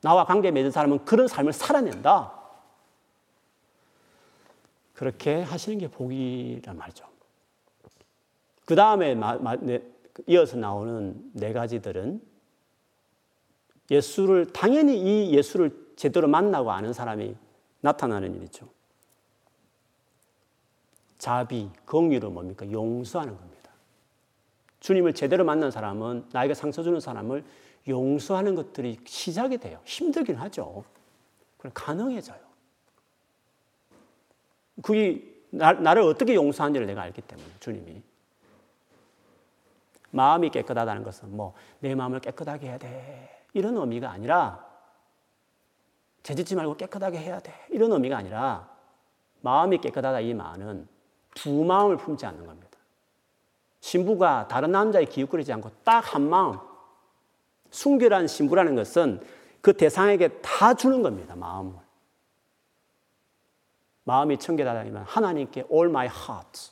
나와 0.01 0.25
관계 0.25 0.49
맺은 0.49 0.71
사람은 0.71 1.05
그런 1.05 1.27
삶을 1.27 1.53
살아낸다. 1.53 2.33
그렇게 4.95 5.43
하시는 5.43 5.77
게 5.77 5.87
복이란 5.87 6.75
말이죠. 6.75 7.05
그 8.65 8.73
다음에 8.73 9.15
이어서 10.25 10.57
나오는 10.57 11.21
네 11.33 11.53
가지들은 11.53 12.19
예수를, 13.91 14.47
당연히 14.53 14.97
이 14.97 15.35
예수를 15.35 15.93
제대로 15.95 16.27
만나고 16.27 16.71
아는 16.71 16.93
사람이 16.93 17.35
나타나는 17.81 18.33
일이죠. 18.37 18.75
자비, 21.17 21.69
긍휼은 21.85 22.33
뭡니까? 22.33 22.69
용서하는 22.71 23.35
겁니다. 23.35 23.71
주님을 24.79 25.13
제대로 25.13 25.43
만난 25.43 25.71
사람은 25.71 26.29
나에게 26.31 26.53
상처 26.53 26.83
주는 26.83 26.99
사람을 26.99 27.43
용서하는 27.87 28.55
것들이 28.55 28.99
시작이 29.05 29.57
돼요. 29.57 29.79
힘들긴 29.85 30.35
하죠. 30.35 30.83
그럼 31.57 31.71
가능해져요. 31.73 32.39
그게 34.83 35.33
나, 35.49 35.71
를 35.71 36.03
어떻게 36.03 36.35
용서하는지를 36.35 36.85
내가 36.87 37.01
알기 37.01 37.21
때문에 37.21 37.47
주님이 37.59 38.03
마음이 40.11 40.49
깨끗하다는 40.49 41.03
것은 41.03 41.35
뭐 41.35 41.53
내 41.79 41.93
마음을 41.95 42.19
깨끗하게 42.19 42.67
해야 42.67 42.77
돼 42.77 43.45
이런 43.53 43.77
의미가 43.77 44.09
아니라 44.09 44.65
죄짓지 46.23 46.55
말고 46.55 46.77
깨끗하게 46.77 47.17
해야 47.19 47.39
돼 47.39 47.53
이런 47.69 47.91
의미가 47.91 48.17
아니라 48.17 48.69
마음이 49.41 49.77
깨끗하다 49.79 50.19
이 50.21 50.33
말은 50.33 50.87
두 51.37 51.63
마음을 51.63 51.97
품지 51.97 52.25
않는 52.25 52.45
겁니다. 52.45 52.77
신부가 53.79 54.47
다른 54.47 54.71
남자의 54.71 55.05
기웃거리지 55.05 55.53
않고 55.53 55.69
딱 55.83 55.99
한 56.13 56.27
마음 56.27 56.57
순결한 57.69 58.27
신부라는 58.27 58.75
것은 58.75 59.21
그 59.61 59.73
대상에게 59.73 60.39
다 60.41 60.73
주는 60.73 61.01
겁니다. 61.03 61.35
마음을. 61.35 61.73
마음이 64.03 64.37
청결하다면 64.39 65.03
하나님께 65.03 65.65
all 65.71 65.89
my 65.89 66.07
heart 66.07 66.71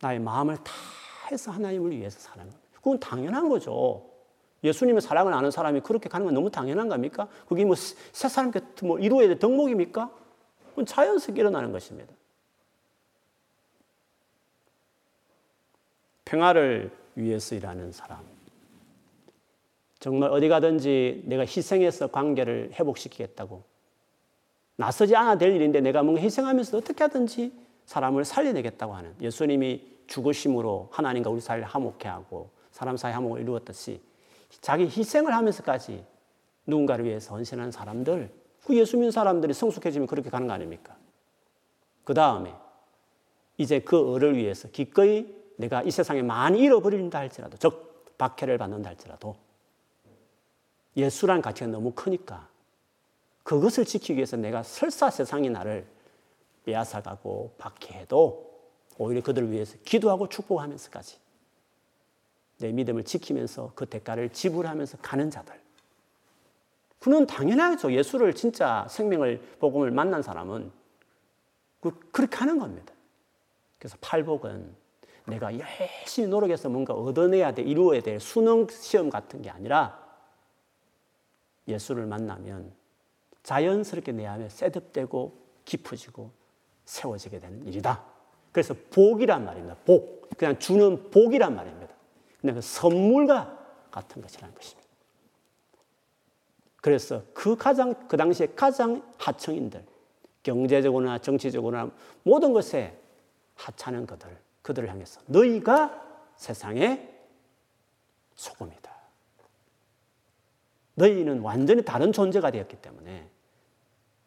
나의 0.00 0.18
마음을 0.18 0.56
다 0.58 0.72
해서 1.30 1.50
하나님을 1.52 1.92
위해서 1.92 2.18
사는 2.20 2.38
겁니다. 2.44 2.60
그건 2.76 2.98
당연한 3.00 3.48
거죠. 3.48 4.10
예수님의 4.62 5.00
사랑을 5.00 5.32
아는 5.32 5.50
사람이 5.50 5.80
그렇게 5.80 6.08
가는 6.08 6.26
건 6.26 6.34
너무 6.34 6.50
당연한 6.50 6.88
겁니까? 6.88 7.28
그게 7.48 7.64
뭐 7.64 7.76
새 7.76 8.28
사람 8.28 8.50
같은 8.50 8.88
뭐 8.88 8.98
이루어야 8.98 9.28
될 9.28 9.38
덕목입니까? 9.38 10.10
그건 10.70 10.86
자연스럽게 10.86 11.40
일어나는 11.40 11.72
것입니다. 11.72 12.12
평화를 16.34 16.90
위해서 17.14 17.54
일하는 17.54 17.92
사람. 17.92 18.18
정말 20.00 20.30
어디 20.30 20.48
가든지 20.48 21.22
내가 21.26 21.42
희생해서 21.42 22.08
관계를 22.08 22.70
회복시키겠다고. 22.74 23.62
나서지 24.76 25.14
않아 25.14 25.38
될 25.38 25.54
일인데 25.54 25.80
내가 25.80 26.02
뭔가 26.02 26.20
희생하면서 26.20 26.78
어떻게 26.78 27.04
하든지 27.04 27.52
사람을 27.86 28.24
살려내겠다고 28.24 28.92
하는 28.92 29.14
예수님이 29.20 29.86
죽으심으로 30.08 30.88
하나님과 30.90 31.30
우리 31.30 31.40
사이를 31.40 31.64
화목해 31.66 32.08
하고 32.08 32.50
사람 32.72 32.96
사이 32.96 33.12
화목을 33.12 33.40
이루었듯이 33.40 34.00
자기 34.60 34.84
희생을 34.84 35.32
하면서까지 35.32 36.04
누군가를 36.66 37.04
위해서 37.04 37.34
헌신하는 37.34 37.70
사람들, 37.70 38.30
그 38.64 38.76
예수 38.76 38.96
믿는 38.96 39.12
사람들이 39.12 39.54
성숙해지면 39.54 40.08
그렇게 40.08 40.30
가는 40.30 40.48
거 40.48 40.54
아닙니까? 40.54 40.96
그 42.02 42.14
다음에 42.14 42.52
이제 43.56 43.78
그 43.78 44.14
을을 44.14 44.36
위해서 44.36 44.68
기꺼이 44.68 45.43
내가 45.56 45.82
이 45.82 45.90
세상에 45.90 46.22
많이 46.22 46.60
잃어버린다 46.60 47.18
할지라도, 47.18 47.56
즉, 47.58 48.16
박해를 48.18 48.58
받는다 48.58 48.90
할지라도 48.90 49.36
예수란 50.96 51.42
가치가 51.42 51.66
너무 51.68 51.92
크니까 51.92 52.48
그것을 53.42 53.84
지키기 53.84 54.16
위해서 54.16 54.36
내가 54.36 54.62
설사 54.62 55.10
세상이 55.10 55.50
나를 55.50 55.86
빼앗아가고 56.64 57.54
박해해도 57.58 58.54
오히려 58.96 59.22
그들을 59.22 59.50
위해서 59.50 59.76
기도하고 59.84 60.28
축복하면서까지 60.28 61.18
내 62.58 62.72
믿음을 62.72 63.04
지키면서 63.04 63.72
그 63.74 63.86
대가를 63.86 64.30
지불하면서 64.30 64.98
가는 64.98 65.30
자들. 65.30 65.60
그는 67.00 67.26
당연하죠. 67.26 67.92
예수를 67.92 68.34
진짜 68.34 68.86
생명을 68.88 69.56
복음을 69.58 69.90
만난 69.90 70.22
사람은 70.22 70.72
그, 71.80 71.98
그렇게 72.12 72.36
하는 72.36 72.58
겁니다. 72.58 72.94
그래서 73.78 73.98
팔복은 74.00 74.83
내가 75.26 75.58
열심히 75.58 76.28
노력해서 76.28 76.68
뭔가 76.68 76.94
얻어내야 76.94 77.52
돼, 77.52 77.62
이루어야 77.62 78.00
될 78.00 78.20
수능 78.20 78.66
시험 78.68 79.08
같은 79.08 79.40
게 79.42 79.50
아니라 79.50 80.02
예수를 81.66 82.06
만나면 82.06 82.72
자연스럽게 83.42 84.12
내 84.12 84.26
안에 84.26 84.48
셋업되고 84.48 85.36
깊어지고 85.64 86.30
세워지게 86.84 87.38
되는 87.38 87.66
일이다. 87.66 88.04
그래서 88.52 88.74
복이란 88.90 89.44
말입니다. 89.44 89.76
복. 89.84 90.28
그냥 90.36 90.58
주는 90.58 91.10
복이란 91.10 91.54
말입니다. 91.54 91.94
그냥 92.40 92.56
그 92.56 92.60
선물과 92.60 93.58
같은 93.90 94.20
것이라는 94.20 94.54
것입니다. 94.54 94.84
그래서 96.80 97.22
그 97.32 97.56
가장, 97.56 97.94
그 98.08 98.16
당시에 98.16 98.48
가장 98.54 99.02
하층인들, 99.16 99.84
경제적으로나 100.42 101.18
정치적으로나 101.18 101.90
모든 102.22 102.52
것에 102.52 102.98
하찮은 103.54 104.06
그들, 104.06 104.43
그들을 104.64 104.88
향해서 104.88 105.20
너희가 105.26 106.02
세상의 106.36 107.14
소금이다. 108.34 108.92
너희는 110.94 111.40
완전히 111.40 111.84
다른 111.84 112.12
존재가 112.12 112.50
되었기 112.50 112.76
때문에 112.76 113.28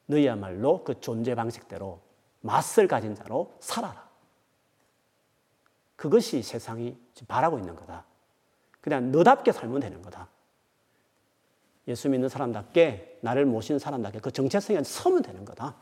너희야말로 0.06 0.84
그 0.84 1.00
존재 1.02 1.34
방식대로 1.34 2.00
맛을 2.42 2.88
가진 2.88 3.16
자로 3.16 3.58
살아라. 3.60 4.08
그것이 5.96 6.44
세상이 6.44 6.96
바라고 7.28 7.58
있는 7.58 7.76
거다. 7.76 8.06
그냥 8.80 9.12
너답게 9.12 9.52
살면 9.52 9.80
되는 9.80 10.04
거다. 10.04 10.30
예수 11.88 12.10
믿는 12.10 12.30
사람답게 12.30 13.20
나를 13.22 13.46
모시는 13.48 13.80
사람답게 13.80 14.20
그 14.20 14.30
정체성에 14.32 14.84
서면 14.84 15.24
되는 15.24 15.46
거다. 15.46 15.76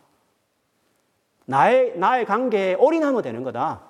나의 1.45 1.97
나의 1.97 2.25
관계에 2.25 2.75
올인하면 2.75 3.21
되는 3.21 3.43
거다. 3.43 3.84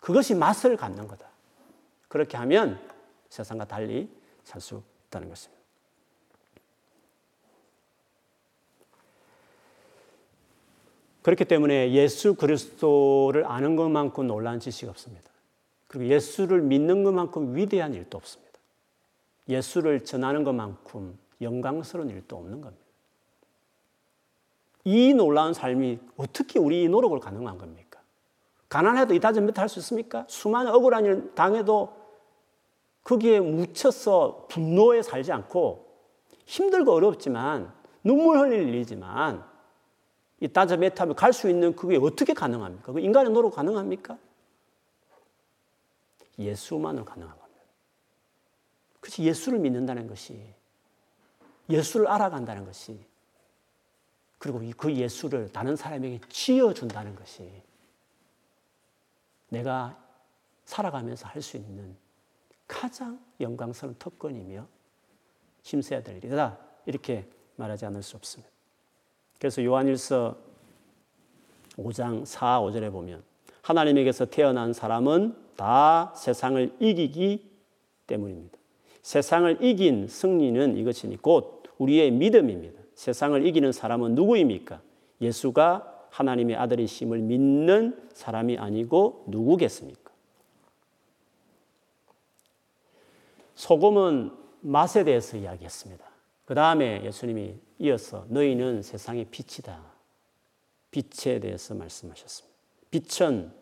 그것이 0.00 0.34
맛을 0.34 0.76
갖는 0.76 1.06
거다. 1.08 1.28
그렇게 2.08 2.36
하면 2.36 2.80
세상과 3.28 3.66
달리 3.66 4.08
살 4.44 4.60
수 4.60 4.82
있다는 5.06 5.28
것입니다. 5.28 5.56
그렇기 11.22 11.44
때문에 11.44 11.90
예수 11.90 12.34
그리스도를 12.34 13.44
아는 13.46 13.74
것만큼 13.74 14.28
놀라운 14.28 14.60
지식이 14.60 14.88
없습니다. 14.88 15.28
그리고 15.88 16.06
예수를 16.06 16.60
믿는 16.62 17.02
것만큼 17.02 17.56
위대한 17.56 17.94
일도 17.94 18.16
없습니다. 18.16 18.52
예수를 19.48 20.04
전하는 20.04 20.44
것만큼 20.44 21.18
영광스러운 21.40 22.10
일도 22.10 22.36
없는 22.36 22.60
겁니다. 22.60 22.84
이 24.84 25.14
놀라운 25.14 25.52
삶이 25.52 25.98
어떻게 26.16 26.60
우리 26.60 26.88
노력을 26.88 27.18
가능한 27.18 27.58
겁니까? 27.58 27.85
가난해도 28.76 29.14
이타전 29.14 29.46
몇할수 29.46 29.78
있습니까? 29.78 30.26
수많은 30.28 30.70
억울한 30.70 31.06
일 31.06 31.34
당해도 31.34 31.96
거기에 33.04 33.40
묻혀서 33.40 34.48
분노에 34.50 35.00
살지 35.00 35.32
않고 35.32 35.86
힘들고 36.44 36.92
어렵지만 36.92 37.72
눈물 38.04 38.38
흘릴 38.38 38.68
일이지만 38.68 39.42
이 40.40 40.48
따져 40.48 40.76
메타면 40.76 41.14
갈 41.16 41.32
수 41.32 41.48
있는 41.48 41.74
그게 41.74 41.96
어떻게 41.96 42.34
가능합니까? 42.34 42.92
그 42.92 43.00
인간의 43.00 43.32
노력 43.32 43.54
가능합니까? 43.54 44.18
예수만으로 46.38 47.06
가능한 47.06 47.34
겁니다. 47.34 47.62
그렇지 49.00 49.22
예수를 49.22 49.58
믿는다는 49.58 50.06
것이 50.06 50.38
예수를 51.70 52.08
알아간다는 52.08 52.66
것이 52.66 53.00
그리고 54.36 54.60
그 54.76 54.92
예수를 54.92 55.50
다른 55.50 55.76
사람에게 55.76 56.20
지어준다는 56.28 57.16
것이 57.16 57.64
내가 59.48 59.96
살아가면서 60.64 61.26
할 61.28 61.42
수 61.42 61.56
있는 61.56 61.96
가장 62.66 63.20
영광스러운 63.40 63.94
특권이며 63.98 64.66
힘써야 65.62 66.02
될 66.02 66.16
일이다. 66.16 66.58
이렇게 66.86 67.28
말하지 67.56 67.86
않을 67.86 68.02
수 68.02 68.16
없습니다. 68.16 68.50
그래서 69.38 69.62
요한일서 69.64 70.36
5장 71.76 72.24
4, 72.24 72.60
5절에 72.60 72.90
보면 72.90 73.22
하나님에게서 73.62 74.26
태어난 74.26 74.72
사람은 74.72 75.36
다 75.56 76.12
세상을 76.16 76.76
이기기 76.80 77.50
때문입니다. 78.06 78.56
세상을 79.02 79.62
이긴 79.62 80.08
승리는 80.08 80.76
이것이니 80.76 81.18
곧 81.22 81.62
우리의 81.78 82.10
믿음입니다. 82.10 82.80
세상을 82.94 83.46
이기는 83.46 83.72
사람은 83.72 84.14
누구입니까? 84.14 84.80
예수가 85.20 85.95
하나님의 86.16 86.56
아들이심을 86.56 87.18
믿는 87.18 88.08
사람이 88.14 88.56
아니고 88.56 89.24
누구겠습니까? 89.28 90.10
소금은 93.54 94.32
맛에 94.60 95.04
대해서 95.04 95.36
이야기했습니다. 95.36 96.04
그 96.46 96.54
다음에 96.54 97.04
예수님이 97.04 97.56
이어서 97.80 98.24
너희는 98.28 98.82
세상의 98.82 99.26
빛이다. 99.30 99.78
빛에 100.90 101.38
대해서 101.38 101.74
말씀하셨습니다. 101.74 102.56
빛은 102.90 103.52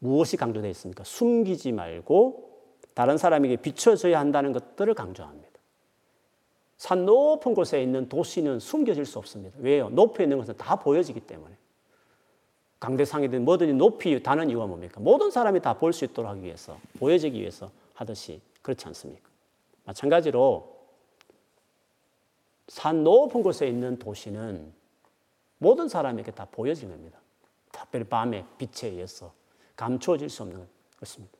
무엇이 0.00 0.36
강조되어 0.36 0.70
있습니까? 0.70 1.04
숨기지 1.04 1.70
말고 1.70 2.50
다른 2.94 3.16
사람에게 3.16 3.56
비춰져야 3.56 4.18
한다는 4.18 4.52
것들을 4.52 4.92
강조합니다. 4.94 5.48
산 6.76 7.04
높은 7.04 7.54
곳에 7.54 7.80
있는 7.80 8.08
도시는 8.08 8.58
숨겨질 8.58 9.06
수 9.06 9.18
없습니다. 9.18 9.56
왜요? 9.60 9.90
높이 9.90 10.24
있는 10.24 10.38
것은 10.38 10.56
다 10.56 10.76
보여지기 10.76 11.20
때문에. 11.20 11.59
강대상이든 12.80 13.44
뭐든 13.44 13.76
높이 13.78 14.22
다는 14.22 14.48
이유가 14.50 14.66
뭡니까? 14.66 15.00
모든 15.00 15.30
사람이 15.30 15.60
다 15.60 15.74
볼 15.78 15.92
수 15.92 16.04
있도록 16.06 16.30
하기 16.30 16.42
위해서, 16.42 16.78
보여지기 16.98 17.38
위해서 17.38 17.70
하듯이 17.94 18.40
그렇지 18.62 18.86
않습니까? 18.88 19.28
마찬가지로 19.84 20.78
산 22.68 23.04
높은 23.04 23.42
곳에 23.42 23.68
있는 23.68 23.98
도시는 23.98 24.72
모든 25.58 25.88
사람에게 25.88 26.30
다 26.32 26.46
보여지는 26.50 26.94
겁니다. 26.96 27.18
특별히 27.70 28.04
밤에 28.06 28.46
빛에 28.56 28.88
의해서 28.88 29.32
감추어질 29.76 30.30
수 30.30 30.42
없는 30.42 30.66
것입니다. 30.98 31.36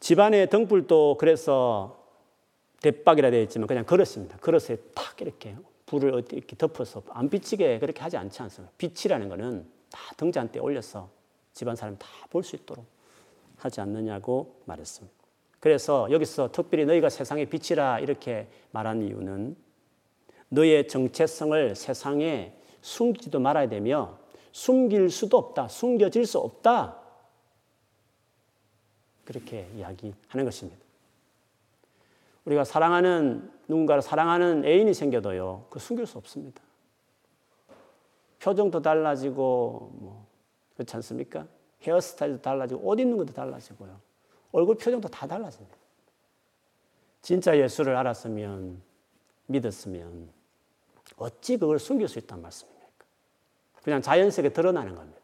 집안의 0.00 0.50
등불도 0.50 1.16
그래서 1.18 2.03
대박이라 2.84 3.30
되어 3.30 3.40
있지만 3.42 3.66
그냥 3.66 3.84
그렇습니다. 3.86 4.36
그릇에 4.36 4.76
탁 4.94 5.18
이렇게 5.22 5.56
불을 5.86 6.24
이렇게 6.32 6.54
덮어서 6.56 7.02
안 7.08 7.30
비치게 7.30 7.78
그렇게 7.78 8.02
하지 8.02 8.18
않지 8.18 8.42
않습니까? 8.42 8.74
빛이라는 8.76 9.28
것은 9.30 9.66
다 9.90 10.00
등잔대에 10.16 10.60
올려서 10.60 11.08
집안 11.54 11.76
사람 11.76 11.96
다 11.96 12.06
볼 12.30 12.42
수 12.42 12.56
있도록 12.56 12.84
하지 13.56 13.80
않느냐고 13.80 14.60
말했습니다. 14.66 15.16
그래서 15.60 16.08
여기서 16.10 16.52
특별히 16.52 16.84
너희가 16.84 17.08
세상의 17.08 17.46
빛이라 17.46 18.00
이렇게 18.00 18.48
말한 18.72 19.00
이유는 19.02 19.56
너의 20.50 20.86
정체성을 20.88 21.74
세상에 21.74 22.54
숨기지도 22.82 23.40
말아야 23.40 23.68
되며 23.68 24.18
숨길 24.52 25.08
수도 25.10 25.38
없다. 25.38 25.68
숨겨질 25.68 26.26
수 26.26 26.38
없다. 26.38 27.00
그렇게 29.24 29.68
이야기하는 29.74 30.44
것입니다. 30.44 30.83
우리가 32.44 32.64
사랑하는 32.64 33.50
누군가를 33.68 34.02
사랑하는 34.02 34.64
애인이 34.64 34.92
생겨도요, 34.92 35.66
그 35.70 35.78
숨길 35.78 36.06
수 36.06 36.18
없습니다. 36.18 36.62
표정도 38.38 38.82
달라지고, 38.82 39.92
뭐, 39.94 40.26
그렇지 40.74 40.94
않습니까? 40.96 41.46
헤어스타일도 41.82 42.42
달라지고, 42.42 42.82
옷 42.82 43.00
입는 43.00 43.16
것도 43.16 43.32
달라지고요. 43.32 43.98
얼굴 44.52 44.76
표정도 44.76 45.08
다 45.08 45.26
달라집니다. 45.26 45.76
진짜 47.22 47.56
예수를 47.56 47.96
알았으면, 47.96 48.82
믿었으면, 49.46 50.28
어찌 51.16 51.56
그걸 51.56 51.78
숨길 51.78 52.08
수 52.08 52.18
있단 52.18 52.42
말씀입니까? 52.42 52.84
그냥 53.82 54.02
자연스럽게 54.02 54.52
드러나는 54.52 54.94
겁니다. 54.94 55.20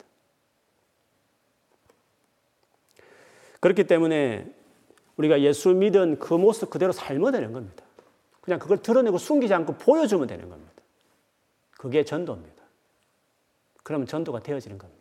그렇기 3.60 3.84
때문에 3.84 4.54
우리가 5.20 5.40
예수 5.42 5.74
믿은 5.74 6.18
그 6.18 6.34
모습 6.34 6.70
그대로 6.70 6.92
살면 6.92 7.32
되는 7.32 7.52
겁니다. 7.52 7.84
그냥 8.40 8.58
그걸 8.58 8.78
드러내고 8.78 9.18
숨기지 9.18 9.52
않고 9.52 9.74
보여주면 9.74 10.26
되는 10.26 10.48
겁니다. 10.48 10.72
그게 11.72 12.04
전도입니다. 12.04 12.62
그러면 13.82 14.06
전도가 14.06 14.42
되어지는 14.42 14.78
겁니다. 14.78 15.00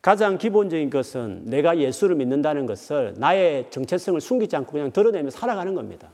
가장 0.00 0.38
기본적인 0.38 0.90
것은 0.90 1.44
내가 1.44 1.78
예수를 1.78 2.16
믿는다는 2.16 2.66
것을 2.66 3.14
나의 3.16 3.70
정체성을 3.70 4.20
숨기지 4.20 4.56
않고 4.56 4.72
그냥 4.72 4.90
드러내며 4.90 5.30
살아가는 5.30 5.74
겁니다. 5.74 6.10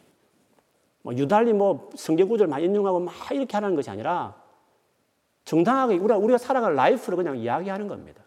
뭐 1.00 1.14
유달리 1.14 1.54
뭐 1.54 1.88
성경 1.96 2.28
구절 2.28 2.48
많이 2.48 2.66
인용하고 2.66 3.00
막 3.00 3.14
이렇게 3.32 3.56
하는 3.56 3.74
것이 3.74 3.88
아니라 3.88 4.36
정당하게 5.46 5.96
우리가, 5.96 6.36
살아갈 6.36 6.74
라이프를 6.74 7.16
그냥 7.16 7.38
이야기하는 7.38 7.88
겁니다. 7.88 8.22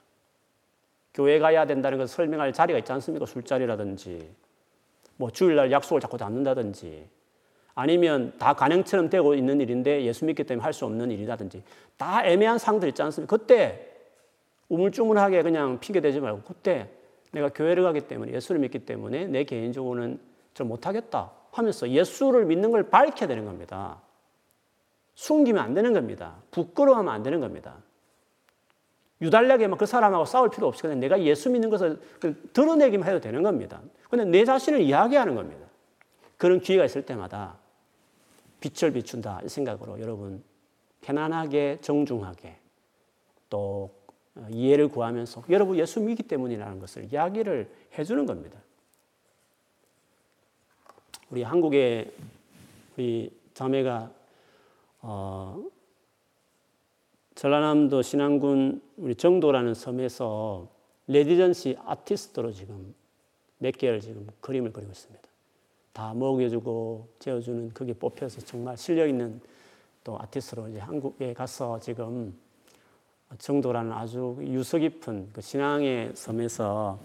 교회 1.14 1.40
가야 1.40 1.66
된다는 1.66 1.98
것을 1.98 2.16
설명할 2.16 2.54
자리가 2.54 2.80
있지 2.80 2.92
않습니까? 2.92 3.26
술자리라든지, 3.26 4.30
뭐 5.18 5.30
주일날 5.30 5.72
약속을 5.72 6.02
자꾸 6.02 6.18
잡는다든지, 6.18 7.08
아니면 7.76 8.34
다 8.38 8.54
간행처럼 8.54 9.10
되고 9.10 9.34
있는 9.34 9.62
일인데 9.62 10.04
예수 10.04 10.26
믿기 10.26 10.44
때문에 10.44 10.64
할 10.64 10.74
수 10.74 10.86
없는 10.86 11.12
일이라든지, 11.12 11.64
다 11.98 12.26
애매한 12.26 12.58
상들 12.58 12.90
있지 12.90 13.02
않습니까? 13.02 13.38
그때 13.38 13.88
우물쭈물하게 14.70 15.44
그냥 15.44 15.80
핑계대지 15.80 16.20
말고, 16.20 16.42
그때 16.44 16.90
내가 17.32 17.50
교회를 17.50 17.84
가기 17.84 18.02
때문에 18.02 18.34
예수를 18.34 18.60
믿기 18.60 18.80
때문에 18.80 19.26
내 19.26 19.44
개인적으로는 19.44 20.20
좀 20.54 20.68
못하겠다 20.68 21.32
하면서 21.52 21.90
예수를 21.90 22.46
믿는 22.46 22.72
걸 22.72 22.90
밝혀야 22.90 23.28
되는 23.28 23.46
겁니다. 23.46 24.02
숨기면 25.16 25.64
안 25.64 25.74
되는 25.74 25.94
겁니다. 25.94 26.36
부끄러워하면 26.52 27.14
안 27.14 27.24
되는 27.24 27.40
겁니다. 27.40 27.78
유달리하게 29.22 29.68
그 29.78 29.86
사람하고 29.86 30.26
싸울 30.26 30.50
필요 30.50 30.68
없이 30.68 30.82
그냥 30.82 31.00
내가 31.00 31.22
예수 31.22 31.50
믿는 31.50 31.70
것을 31.70 32.02
드러내기만 32.54 33.08
해도 33.08 33.20
되는 33.22 33.44
겁니다. 33.44 33.82
근데 34.10 34.26
내 34.26 34.44
자신을 34.44 34.82
이야기하는 34.82 35.36
겁니다. 35.36 35.68
그런 36.38 36.60
기회가 36.60 36.84
있을 36.86 37.06
때마다 37.06 37.58
빛을 38.60 38.92
비춘다 38.92 39.42
이 39.44 39.50
생각으로 39.50 40.00
여러분 40.00 40.44
편안하게 41.02 41.80
정중하게 41.82 42.58
또 43.50 43.92
이해를 44.50 44.88
구하면서 44.88 45.44
여러분 45.50 45.78
예수 45.78 46.00
믿기 46.00 46.24
때문이라는 46.24 46.80
것을 46.80 47.12
이야기를 47.12 47.70
해주는 47.98 48.26
겁니다. 48.26 48.60
우리 51.30 51.44
한국의 51.44 52.12
우리 52.98 53.32
자매가 53.54 54.12
어, 55.02 55.64
전라남도 57.42 58.04
신안군 58.04 58.84
우리 58.98 59.16
정도라는 59.16 59.74
섬에서 59.74 60.68
레디전시 61.08 61.76
아티스트로 61.84 62.52
지금 62.52 62.94
몇 63.58 63.76
개월 63.80 64.00
지금 64.00 64.28
그림을 64.42 64.72
그리고 64.72 64.92
있습니다. 64.92 65.28
다 65.92 66.14
먹여주고 66.14 67.08
재워주는 67.18 67.72
그게 67.74 67.94
뽑혀서 67.94 68.42
정말 68.42 68.78
실력 68.78 69.10
있는 69.10 69.42
또 70.04 70.20
아티스트로 70.22 70.68
이제 70.68 70.78
한국에 70.78 71.34
가서 71.34 71.80
지금 71.80 72.40
정도라는 73.40 73.92
아주 73.92 74.38
유서 74.42 74.78
깊은 74.78 75.30
그 75.34 75.42
신앙의 75.42 76.12
섬에서 76.14 77.00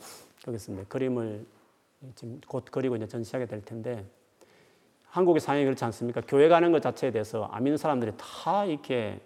거기서 0.44 0.84
그림을 0.86 1.46
지금 2.14 2.42
곧 2.46 2.66
그리고 2.70 2.94
이제 2.96 3.06
전시하게 3.06 3.46
될 3.46 3.64
텐데 3.64 4.04
한국의 5.06 5.40
상황이 5.40 5.64
그렇지 5.64 5.82
않습니까? 5.82 6.20
교회 6.28 6.50
가는 6.50 6.72
것 6.72 6.82
자체에 6.82 7.10
대해서 7.10 7.44
안 7.44 7.64
믿는 7.64 7.78
사람들이 7.78 8.12
다 8.18 8.66
이렇게 8.66 9.18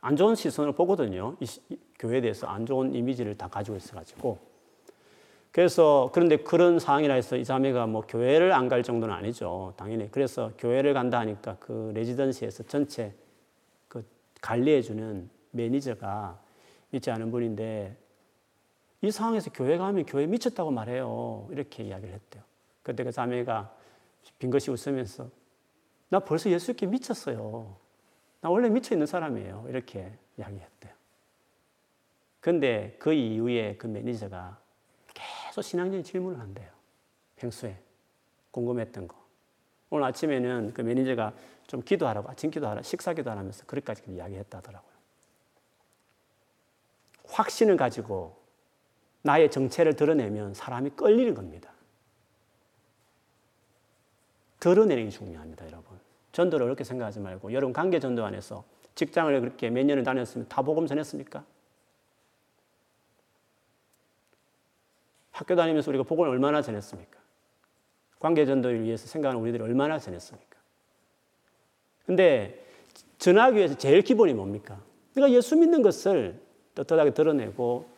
안 0.00 0.16
좋은 0.16 0.34
시선을 0.34 0.72
보거든요. 0.72 1.36
교회에 1.98 2.20
대해서 2.20 2.46
안 2.46 2.64
좋은 2.66 2.94
이미지를 2.94 3.36
다 3.36 3.48
가지고 3.48 3.76
있어가지고. 3.76 4.38
그래서 5.52 6.10
그런데 6.14 6.36
그런 6.36 6.78
상황이라 6.78 7.14
해서 7.14 7.36
이 7.36 7.44
자매가 7.44 7.86
뭐 7.88 8.02
교회를 8.02 8.52
안 8.52 8.68
갈 8.68 8.82
정도는 8.82 9.12
아니죠. 9.14 9.74
당연히. 9.76 10.10
그래서 10.10 10.52
교회를 10.58 10.94
간다 10.94 11.18
하니까 11.18 11.56
그 11.58 11.90
residency에서 11.94 12.62
전체 12.64 13.12
그 13.88 14.04
관리해주는 14.40 15.28
매니저가 15.50 16.40
있지 16.92 17.10
않은 17.10 17.30
분인데 17.30 17.96
이 19.02 19.10
상황에서 19.10 19.50
교회 19.52 19.76
가면 19.76 20.06
교회 20.06 20.26
미쳤다고 20.26 20.70
말해요. 20.70 21.48
이렇게 21.50 21.82
이야기를 21.82 22.14
했대요. 22.14 22.42
그때 22.82 23.02
그 23.02 23.10
자매가 23.10 23.74
빙긋이 24.38 24.66
웃으면서 24.68 25.28
나 26.10 26.20
벌써 26.20 26.48
예수께 26.48 26.86
미쳤어요. 26.86 27.76
나 28.40 28.48
원래 28.48 28.68
미쳐 28.68 28.94
있는 28.94 29.06
사람이에요. 29.06 29.66
이렇게 29.68 30.12
이야기했대요. 30.38 30.92
근데 32.40 32.96
그 32.98 33.12
이후에 33.12 33.76
그 33.76 33.86
매니저가 33.86 34.58
계속 35.12 35.62
신앙적인 35.62 36.02
질문을 36.02 36.40
한대요. 36.40 36.70
평소에 37.36 37.76
궁금했던 38.50 39.08
거. 39.08 39.16
오늘 39.90 40.04
아침에는 40.06 40.72
그 40.72 40.80
매니저가 40.82 41.34
좀 41.66 41.82
기도하라고, 41.82 42.30
아침 42.30 42.50
기도하라, 42.50 42.82
식사 42.82 43.12
기도하면서 43.12 43.66
그렇게까지 43.66 44.04
이야기했다더라고요. 44.08 44.90
확신을 47.26 47.76
가지고 47.76 48.40
나의 49.22 49.50
정체를 49.50 49.94
드러내면 49.94 50.54
사람이 50.54 50.90
끌리는 50.90 51.34
겁니다. 51.34 51.70
드러내는 54.60 55.04
게 55.04 55.10
중요합니다, 55.10 55.66
여러분. 55.66 55.98
전도를 56.32 56.66
그렇게 56.66 56.84
생각하지 56.84 57.20
말고 57.20 57.52
여러분 57.52 57.72
관계 57.72 57.98
전도 57.98 58.24
안에서 58.24 58.64
직장을 58.94 59.40
그렇게 59.40 59.70
몇 59.70 59.84
년을 59.84 60.04
다녔으면 60.04 60.48
다 60.48 60.62
복음 60.62 60.86
전했습니까? 60.86 61.44
학교 65.30 65.56
다니면서 65.56 65.90
우리가 65.90 66.04
복음을 66.04 66.28
얼마나 66.28 66.60
전했습니까? 66.60 67.18
관계 68.18 68.44
전도를 68.44 68.84
위해서 68.84 69.06
생각하는 69.06 69.40
우리들이 69.40 69.62
얼마나 69.62 69.98
전했습니까? 69.98 70.56
근데 72.04 72.66
전하기 73.18 73.56
위해서 73.56 73.76
제일 73.76 74.02
기본이 74.02 74.34
뭡니까? 74.34 74.82
내가 75.14 75.30
예수 75.30 75.56
믿는 75.56 75.82
것을 75.82 76.40
떳떳하게 76.74 77.14
드러내고 77.14 77.88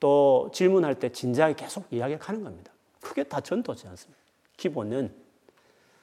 또 0.00 0.50
질문할 0.52 0.98
때 0.98 1.10
진지하게 1.10 1.54
계속 1.54 1.86
이야기하는 1.90 2.42
겁니다. 2.42 2.72
그게 3.00 3.22
다 3.22 3.40
전도지 3.40 3.86
않습니까? 3.88 4.20
기본은 4.56 5.14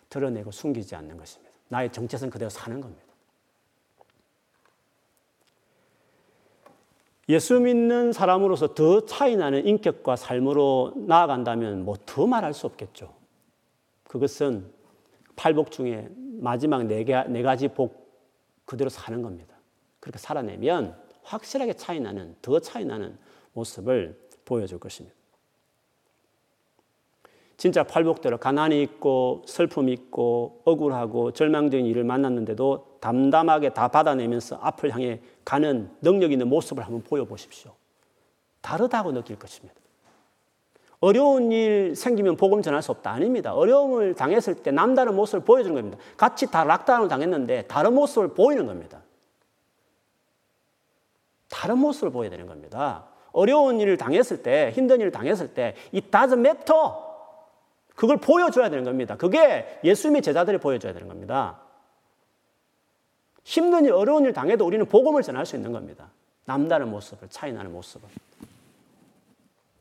드러내고 0.10 0.52
숨기지 0.52 0.96
않는 0.96 1.18
것입니다. 1.18 1.49
나의 1.70 1.92
정체성 1.92 2.30
그대로 2.30 2.50
사는 2.50 2.80
겁니다. 2.82 3.04
예수 7.30 7.60
믿는 7.60 8.12
사람으로서 8.12 8.74
더 8.74 9.06
차이 9.06 9.36
나는 9.36 9.66
인격과 9.66 10.16
삶으로 10.16 10.94
나아간다면 10.96 11.86
뭐 11.86 11.96
더 12.06 12.26
말할 12.26 12.54
수 12.54 12.66
없겠죠. 12.66 13.14
그것은 14.04 14.72
팔복 15.36 15.70
중에 15.72 16.10
마지막 16.42 16.86
네, 16.86 17.04
개, 17.04 17.24
네 17.30 17.44
가지 17.44 17.68
복 17.68 18.10
그대로 18.66 18.90
사는 18.90 19.22
겁니다. 19.22 19.56
그렇게 20.00 20.18
살아내면 20.18 21.00
확실하게 21.24 21.74
차이 21.74 22.00
나는, 22.00 22.36
더 22.42 22.60
차이 22.60 22.84
나는 22.84 23.16
모습을 23.54 24.20
보여줄 24.46 24.80
것입니다. 24.80 25.16
진짜 27.60 27.84
팔복대로 27.84 28.38
가난이 28.38 28.82
있고 28.84 29.44
슬픔이 29.46 29.92
있고 29.92 30.62
억울하고 30.64 31.34
절망적인 31.34 31.86
일을 31.88 32.06
만났는데도 32.06 33.00
담담하게 33.02 33.74
다 33.74 33.90
받아내면서 33.90 34.60
앞을 34.62 34.92
향해 34.92 35.20
가는 35.44 35.92
능력 36.02 36.32
있는 36.32 36.48
모습을 36.48 36.86
한번 36.86 37.02
보여보십시오. 37.02 37.74
다르다고 38.62 39.12
느낄 39.12 39.38
것입니다. 39.38 39.76
어려운 41.02 41.52
일 41.52 41.98
생기면 41.98 42.38
복음 42.38 42.62
전할 42.62 42.82
수 42.82 42.92
없다. 42.92 43.12
아닙니다. 43.12 43.54
어려움을 43.54 44.14
당했을 44.14 44.56
때 44.56 44.72
남다른 44.72 45.14
모습을 45.18 45.42
보여주는 45.42 45.76
겁니다. 45.76 45.98
같이 46.16 46.50
다 46.50 46.64
락다운을 46.64 47.10
당했는데 47.10 47.64
다른 47.64 47.94
모습을 47.94 48.30
보이는 48.30 48.68
겁니다. 48.68 49.02
다른 51.50 51.78
모습을 51.80 52.10
보여야 52.10 52.30
되는 52.30 52.48
겁니다. 52.48 53.08
어려운 53.34 53.82
일을 53.82 53.98
당했을 53.98 54.44
때, 54.44 54.72
힘든 54.74 55.02
일을 55.02 55.12
당했을 55.12 55.54
때, 55.54 55.76
it 55.94 56.10
doesn't 56.10 56.40
matter. 56.40 57.09
그걸 58.00 58.18
보여줘야 58.18 58.70
되는 58.70 58.86
겁니다. 58.86 59.18
그게 59.18 59.80
예수님의 59.84 60.22
제자들이 60.22 60.58
보여줘야 60.58 60.94
되는 60.94 61.10
겁니다. 61.10 61.60
힘든 63.44 63.84
일, 63.84 63.92
어려운 63.92 64.24
일 64.24 64.32
당해도 64.32 64.66
우리는 64.66 64.86
복음을 64.86 65.22
전할 65.22 65.46
수 65.46 65.58
있는 65.58 65.74
겁니다. 65.74 66.10
남다른 66.46 66.90
모습을, 66.90 67.28
차이나는 67.30 67.74
모습을. 67.74 68.08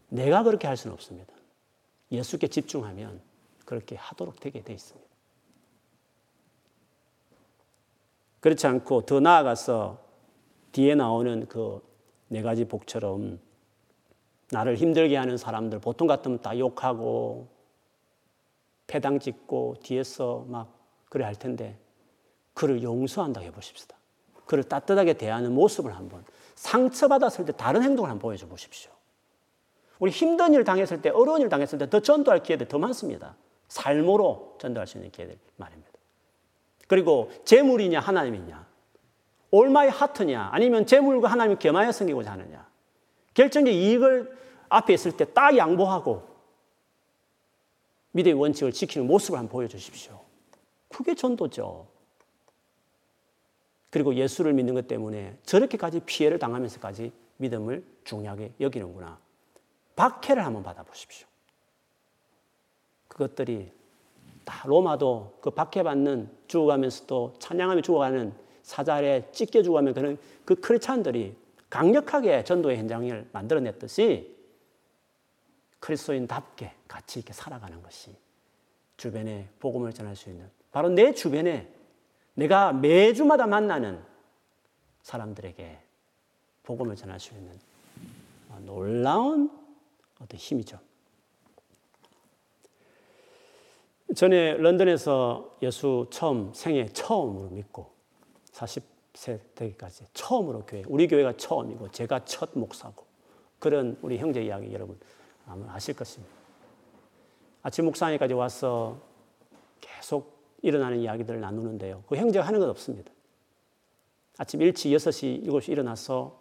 내가 0.08 0.42
그렇게 0.42 0.66
할 0.66 0.76
수는 0.76 0.94
없습니다. 0.94 1.32
예수께 2.10 2.48
집중하면 2.48 3.20
그렇게 3.64 3.94
하도록 3.94 4.40
되게 4.40 4.62
돼 4.62 4.72
있습니다. 4.72 5.06
그렇지 8.40 8.66
않고 8.66 9.02
더 9.02 9.20
나아가서 9.20 9.98
뒤에 10.72 10.94
나오는 10.94 11.46
그 11.46 11.88
네 12.28 12.42
가지 12.42 12.66
복처럼 12.66 13.40
나를 14.50 14.76
힘들게 14.76 15.16
하는 15.16 15.36
사람들 15.36 15.78
보통 15.80 16.06
같으면 16.06 16.40
다 16.40 16.58
욕하고 16.58 17.48
패당 18.88 19.20
짓고 19.20 19.76
뒤에서 19.84 20.44
막 20.48 20.74
그래 21.08 21.24
할 21.24 21.36
텐데 21.36 21.78
그를 22.54 22.82
용서한다고 22.82 23.46
해보십시다. 23.46 23.96
그를 24.46 24.64
따뜻하게 24.64 25.12
대하는 25.12 25.52
모습을 25.54 25.94
한번 25.94 26.24
상처받았을 26.56 27.44
때 27.44 27.52
다른 27.52 27.82
행동을 27.84 28.10
한번 28.10 28.22
보여줘 28.22 28.48
보십시오. 28.48 28.90
우리 30.00 30.10
힘든 30.10 30.54
일 30.54 30.64
당했을 30.64 31.00
때 31.02 31.10
어려운 31.10 31.40
일 31.42 31.48
당했을 31.48 31.78
때 31.78 31.86
더 31.86 32.00
전도할 32.00 32.42
기회들 32.42 32.66
더 32.66 32.78
많습니다. 32.78 33.36
삶으로 33.68 34.56
전도할 34.60 34.86
수 34.86 34.96
있는 34.98 35.10
기회들 35.10 35.38
말입니다. 35.56 35.90
그리고 36.88 37.30
재물이냐 37.44 38.00
하나님이냐 38.00 38.66
올마이 39.50 39.88
하트냐 39.88 40.48
아니면 40.52 40.86
재물과 40.86 41.28
하나님이 41.28 41.58
겸하여 41.58 41.92
섬기고자 41.92 42.32
하느냐 42.32 42.66
결정적 43.34 43.72
이익을 43.74 44.36
앞에 44.70 44.94
있을 44.94 45.12
때 45.16 45.24
딱 45.26 45.56
양보하고 45.56 46.26
믿음의 48.12 48.38
원칙을 48.40 48.72
지키는 48.72 49.06
모습을 49.06 49.38
한번 49.38 49.52
보여주십시오. 49.52 50.20
그게 50.88 51.14
전도죠. 51.14 51.86
그리고 53.90 54.14
예수를 54.14 54.52
믿는 54.52 54.74
것 54.74 54.86
때문에 54.86 55.36
저렇게까지 55.44 56.00
피해를 56.00 56.38
당하면서까지 56.38 57.12
믿음을 57.38 57.84
중요하게 58.04 58.52
여기는구나. 58.60 59.18
박해를 59.96 60.44
한번 60.44 60.62
받아보십시오. 60.62 61.26
그것들이 63.08 63.72
다 64.44 64.66
로마도 64.66 65.38
그 65.40 65.50
박해받는 65.50 66.30
죽어가면서도 66.46 67.34
찬양하며 67.38 67.82
죽어가는 67.82 68.32
사자에 68.62 69.30
찢겨 69.32 69.62
죽어가면 69.62 69.94
그런 69.94 70.18
그 70.44 70.54
크리스찬들이 70.54 71.34
강력하게 71.70 72.44
전도의 72.44 72.78
현장을 72.78 73.28
만들어냈듯이 73.32 74.37
그리스도인답게 75.80 76.72
같이 76.86 77.20
이렇게 77.20 77.32
살아가는 77.32 77.82
것이 77.82 78.14
주변에 78.96 79.48
복음을 79.60 79.92
전할 79.92 80.16
수 80.16 80.28
있는 80.28 80.50
바로 80.72 80.88
내 80.88 81.12
주변에 81.12 81.72
내가 82.34 82.72
매주마다 82.72 83.46
만나는 83.46 84.02
사람들에게 85.02 85.78
복음을 86.64 86.96
전할 86.96 87.18
수 87.18 87.34
있는 87.34 87.58
놀라운 88.64 89.50
어떤 90.20 90.38
힘이죠. 90.38 90.78
전에 94.14 94.54
런던에서 94.54 95.58
예수 95.62 96.06
처음 96.10 96.52
생애 96.54 96.86
처음으로 96.88 97.50
믿고 97.50 97.92
40세 98.52 99.40
되기까지 99.54 100.06
처음으로 100.12 100.64
교회 100.66 100.82
우리 100.88 101.06
교회가 101.06 101.36
처음이고 101.36 101.90
제가 101.90 102.24
첫 102.24 102.50
목사고 102.54 103.04
그런 103.58 103.98
우리 104.02 104.18
형제 104.18 104.42
이야기 104.42 104.72
여러분 104.72 104.98
아마 105.48 105.72
아실 105.74 105.94
것입니다. 105.94 106.32
아침 107.62 107.84
목사님까지 107.86 108.34
와서 108.34 109.00
계속 109.80 110.38
일어나는 110.62 110.98
이야기들을 110.98 111.40
나누는데요. 111.40 112.04
그 112.08 112.16
형제가 112.16 112.46
하는 112.46 112.60
것 112.60 112.68
없습니다. 112.68 113.10
아침 114.36 114.62
일찍 114.62 114.90
6시, 114.90 115.46
7시 115.46 115.70
일어나서 115.70 116.40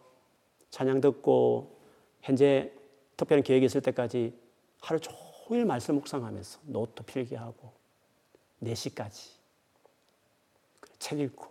찬양 0.70 1.02
듣고 1.02 1.78
현재 2.22 2.72
특별한 3.16 3.44
계획이 3.44 3.66
있을 3.66 3.82
때까지 3.82 4.38
하루 4.82 5.00
종일 5.00 5.66
말씀 5.66 5.96
묵상하면서 5.96 6.60
노트 6.66 7.04
필기하고 7.04 7.72
4시까지 8.64 9.32
책 11.00 11.20
읽고 11.20 11.48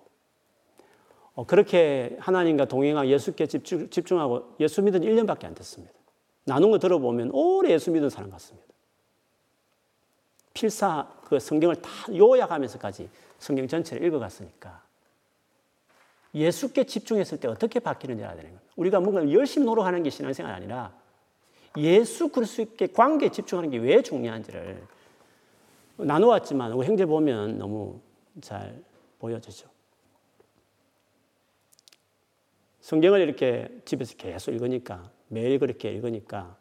어, 1.34 1.44
그렇게 1.44 2.16
하나님과 2.18 2.66
동행하고 2.66 3.08
예수께 3.08 3.46
집중, 3.46 3.90
집중 3.90 4.20
하고 4.20 4.54
예수 4.58 4.82
믿은 4.82 5.00
1년밖에 5.00 5.44
안 5.44 5.54
됐습니다. 5.54 5.95
나눈 6.46 6.70
거 6.70 6.78
들어보면 6.78 7.30
오래 7.32 7.70
예수 7.72 7.90
믿은 7.90 8.08
사람 8.08 8.30
같습니다. 8.30 8.66
필사 10.54 11.12
그 11.24 11.38
성경을 11.38 11.82
다 11.82 11.90
요약하면서까지 12.14 13.10
성경 13.38 13.68
전체를 13.68 14.06
읽어갔으니까 14.06 14.82
예수께 16.34 16.84
집중했을 16.84 17.40
때 17.40 17.48
어떻게 17.48 17.80
바뀌는지 17.80 18.22
알아야 18.22 18.36
되는 18.36 18.50
겁니다. 18.52 18.72
우리가 18.76 19.00
뭔가 19.00 19.30
열심히 19.32 19.66
노력하는 19.66 20.02
게 20.02 20.10
신앙생활 20.10 20.54
아니라 20.54 20.94
예수 21.76 22.28
그리스도께 22.28 22.86
관계에 22.88 23.28
집중하는 23.30 23.70
게 23.70 23.78
왜 23.78 24.00
중요한지를 24.02 24.86
나누었지만 25.96 26.72
우리 26.72 26.86
형제 26.86 27.04
보면 27.04 27.58
너무 27.58 28.00
잘 28.40 28.82
보여지죠. 29.18 29.68
성경을 32.80 33.20
이렇게 33.20 33.68
집에서 33.84 34.14
계속 34.16 34.52
읽으니까 34.52 35.10
매일 35.28 35.58
그렇게 35.58 35.90
읽으니까 35.92 36.56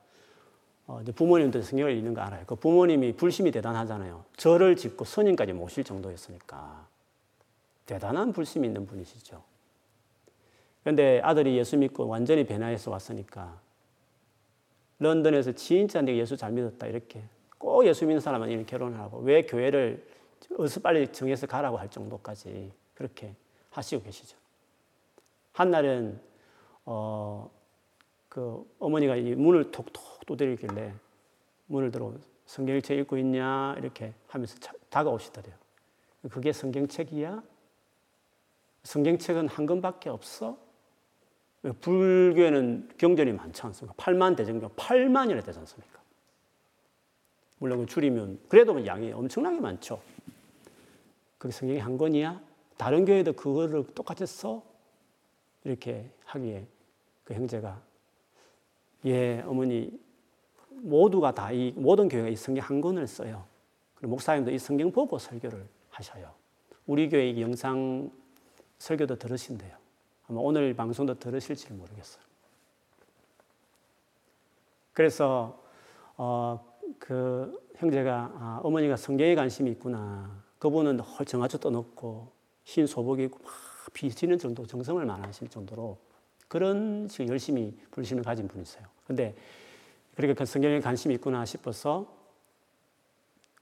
어, 0.88 1.02
부모님들 1.16 1.64
성경을 1.64 1.96
읽는 1.98 2.14
거 2.14 2.22
알아요. 2.22 2.44
그 2.46 2.56
부모님이 2.56 3.14
불심이 3.14 3.52
대단하잖아요. 3.52 4.24
절을 4.38 4.76
짓고 4.76 5.06
선임까지 5.06 5.54
모실 5.54 5.84
정도였으니까 5.84 6.88
대단한 7.86 8.34
불심이 8.34 8.68
있는 8.68 8.86
분이시죠. 8.86 9.42
그런데 10.84 11.20
아들이 11.24 11.58
예수 11.58 11.78
믿고 11.78 12.08
완전히 12.08 12.46
변화해서 12.46 12.92
왔으니까 12.92 13.60
런던에서 15.00 15.54
진짜 15.54 16.02
내가 16.02 16.18
예수 16.18 16.38
잘 16.38 16.52
믿었다 16.52 16.86
이렇게 16.88 17.24
꼭 17.58 17.86
예수 17.88 18.06
믿는 18.06 18.22
사람만 18.22 18.50
이렇게 18.50 18.66
결혼을 18.66 19.00
하고 19.00 19.18
왜 19.20 19.42
교회를 19.42 20.08
어서 20.60 20.80
빨리 20.80 21.12
정해서 21.12 21.48
가라고 21.48 21.78
할 21.78 21.90
정도까지 21.90 22.72
그렇게 22.94 23.34
하시고 23.72 24.04
계시죠. 24.04 24.38
한날은 25.54 26.20
어, 26.86 27.50
그 28.36 28.70
어머니가 28.80 29.16
이 29.16 29.34
문을 29.34 29.72
톡톡 29.72 30.26
두드리길래 30.26 30.94
문을 31.68 31.90
들어 31.90 32.14
성경책 32.46 33.00
읽고 33.00 33.18
있냐 33.20 33.76
이렇게 33.78 34.14
하면서 34.28 34.58
다가오시더래요. 34.90 35.56
그게 36.30 36.52
성경책이야? 36.52 37.42
성경책은 38.84 39.48
한 39.48 39.66
권밖에 39.66 40.10
없어? 40.10 40.58
불교에는 41.80 42.90
경전이 42.98 43.32
많지 43.32 43.62
않습니까? 43.62 43.96
8만 44.04 44.36
대정경, 44.36 44.72
8만이나 44.72 45.42
되지 45.42 45.58
않습니까? 45.60 46.02
물론 47.60 47.80
그 47.80 47.86
줄이면 47.86 48.42
그래도 48.50 48.86
양이 48.86 49.14
엄청나게 49.14 49.62
많죠. 49.62 50.02
그게 51.38 51.54
성경이 51.54 51.80
한 51.80 51.98
권이야? 51.98 52.42
다른 52.76 53.06
교회도 53.06 53.32
그거를 53.32 53.86
똑같이 53.96 54.26
써? 54.26 54.62
이렇게 55.64 56.12
하기에 56.26 56.68
그 57.24 57.34
형제가 57.34 57.95
예, 59.06 59.42
어머니 59.46 59.92
모두가 60.70 61.34
다 61.34 61.52
이 61.52 61.74
모든 61.76 62.08
교회가 62.10 62.28
이 62.30 62.36
성경 62.36 62.66
한 62.66 62.82
권을 62.82 63.08
써요. 63.08 63.46
그리고 63.96 64.12
목사님도 64.12 64.52
이 64.52 64.60
성경 64.60 64.92
보고 64.92 65.18
설교를 65.18 65.66
하셔요. 65.90 66.32
우리 66.86 67.10
교회 67.10 67.40
영상 67.40 68.12
설교도 68.78 69.18
들으신대요. 69.18 69.76
아마 70.28 70.40
오늘 70.42 70.74
방송도 70.74 71.18
들으실지 71.20 71.72
모르겠어요. 71.74 72.24
그래서 74.94 75.62
어, 76.18 76.64
그 77.00 77.62
형제가 77.76 78.32
아, 78.36 78.60
어머니가 78.64 78.96
성경에 78.96 79.36
관심이 79.36 79.72
있구나. 79.72 80.44
그분은 80.60 81.00
정아주 81.26 81.60
떠놓고 81.60 82.32
흰 82.64 82.88
소복 82.88 83.20
입고 83.20 83.40
막 83.44 83.52
비치는 83.94 84.40
정도 84.40 84.66
정성을 84.66 85.06
많으실 85.06 85.48
정도로 85.50 85.98
그런 86.48 87.08
식 87.10 87.28
열심히 87.28 87.78
불신을 87.92 88.24
가진 88.24 88.48
분이세요. 88.48 88.86
근데 89.06 89.36
그러니까 90.16 90.40
그 90.40 90.46
성경에 90.46 90.80
관심이 90.80 91.14
있구나 91.16 91.46
싶어서 91.46 92.14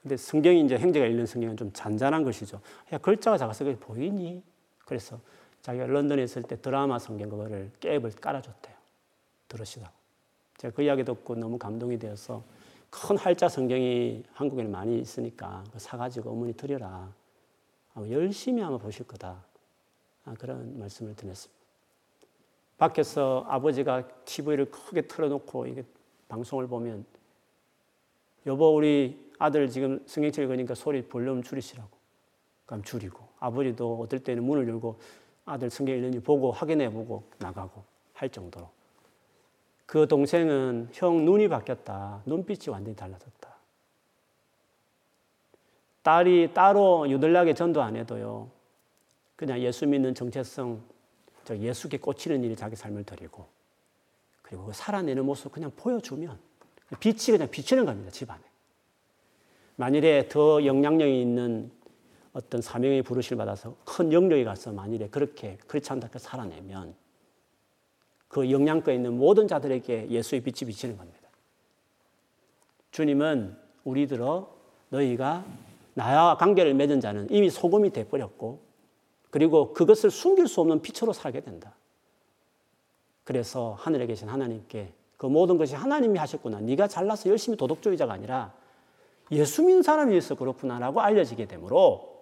근데 0.01 0.17
성경이 0.17 0.61
이제 0.65 0.77
형제가 0.77 1.05
읽는 1.05 1.25
성경은 1.25 1.55
좀 1.55 1.71
잔잔한 1.71 2.23
것이죠. 2.23 2.59
야, 2.91 2.97
글자가 2.97 3.37
작아서 3.37 3.63
그게 3.63 3.77
보이니? 3.77 4.43
그래서 4.85 5.19
자기가 5.61 5.87
런던에 5.87 6.21
있을 6.23 6.43
때 6.43 6.59
드라마 6.59 6.99
성경 6.99 7.29
그거를 7.29 7.71
캡을 7.79 8.11
깔아줬대요. 8.11 8.75
들으시라고. 9.47 9.93
제가 10.57 10.73
그 10.73 10.81
이야기 10.81 11.05
듣고 11.05 11.35
너무 11.35 11.57
감동이 11.57 11.97
되어서 11.97 12.43
큰 12.89 13.17
할자 13.17 13.47
성경이 13.47 14.23
한국에는 14.33 14.69
많이 14.69 14.99
있으니까 14.99 15.63
사가지고 15.77 16.31
어머니 16.31 16.53
드려라. 16.53 17.09
아마 17.95 18.07
열심히 18.09 18.61
아마 18.61 18.77
보실 18.77 19.07
거다. 19.07 19.41
아, 20.25 20.33
그런 20.37 20.77
말씀을 20.79 21.15
드렸습니다. 21.15 21.52
밖에서 22.77 23.45
아버지가 23.47 24.07
TV를 24.25 24.69
크게 24.71 25.03
틀어놓고 25.03 25.67
이게 25.67 25.83
방송을 26.27 26.67
보면 26.67 27.05
여보 28.45 28.75
우리 28.75 29.31
아들 29.39 29.69
지금 29.69 30.03
성경책 30.05 30.43
읽으니까 30.43 30.75
소리 30.75 31.01
볼륨 31.03 31.43
줄이시라고. 31.43 31.89
그럼 32.65 32.83
줄이고 32.83 33.19
아버지도 33.39 33.99
어떨 34.01 34.19
때는 34.19 34.43
문을 34.43 34.67
열고 34.67 34.99
아들 35.45 35.69
성경 35.69 35.95
읽는지 35.95 36.19
보고 36.19 36.51
확인해 36.51 36.89
보고 36.89 37.23
나가고 37.39 37.83
할 38.13 38.29
정도로 38.29 38.69
그 39.85 40.07
동생은 40.07 40.89
형 40.93 41.25
눈이 41.25 41.49
바뀌었다. 41.49 42.21
눈빛이 42.25 42.69
완전히 42.69 42.95
달라졌다. 42.95 43.53
딸이 46.01 46.53
따로 46.53 47.09
유들나게 47.09 47.53
전도 47.53 47.81
안 47.81 47.95
해도요. 47.95 48.49
그냥 49.35 49.59
예수 49.59 49.85
믿는 49.87 50.13
정체성, 50.15 50.81
저 51.45 51.57
예수께 51.57 51.97
꽂히는 51.97 52.43
일이 52.43 52.55
자기 52.55 52.75
삶을 52.75 53.03
드리고 53.03 53.45
그리고 54.41 54.65
그 54.65 54.73
살아내는 54.73 55.25
모습 55.25 55.51
그냥 55.51 55.71
보여주면 55.75 56.39
빛이 56.99 57.31
그냥 57.31 57.49
비치는 57.49 57.85
겁니다. 57.85 58.11
집 58.11 58.29
안에. 58.29 58.41
만일에 59.75 60.27
더 60.29 60.63
영향력이 60.63 61.21
있는 61.21 61.71
어떤 62.33 62.61
사명의 62.61 63.01
부르심을 63.03 63.37
받아서 63.37 63.75
큰 63.85 64.11
영역에 64.11 64.43
가서 64.43 64.71
만일에 64.71 65.07
그렇게 65.07 65.57
크리스찬답게 65.67 66.19
살아내면 66.19 66.95
그 68.27 68.51
영향가 68.51 68.91
있는 68.91 69.17
모든 69.17 69.47
자들에게 69.47 70.09
예수의 70.09 70.41
빛이 70.41 70.67
비치는 70.67 70.97
겁니다. 70.97 71.29
주님은 72.91 73.57
우리들어 73.83 74.55
너희가 74.89 75.45
나와 75.93 76.37
관계를 76.37 76.73
맺은 76.73 76.99
자는 77.01 77.27
이미 77.29 77.49
소금이 77.49 77.91
돼버렸고 77.91 78.61
그리고 79.33 79.73
그것을 79.73 80.11
숨길 80.11 80.47
수 80.47 80.61
없는 80.61 80.83
빛으로 80.83 81.11
살게 81.11 81.39
된다. 81.39 81.73
그래서 83.23 83.75
하늘에 83.79 84.05
계신 84.05 84.29
하나님께 84.29 84.93
그 85.17 85.25
모든 85.25 85.57
것이 85.57 85.73
하나님이 85.73 86.19
하셨구나. 86.19 86.59
네가 86.59 86.87
잘나서 86.87 87.31
열심히 87.31 87.57
도덕주의자가 87.57 88.13
아니라 88.13 88.53
예수 89.31 89.63
믿는 89.63 89.81
사람이 89.81 90.15
있어 90.17 90.35
그렇구나라고 90.35 91.01
알려지게 91.01 91.47
되므로 91.47 92.21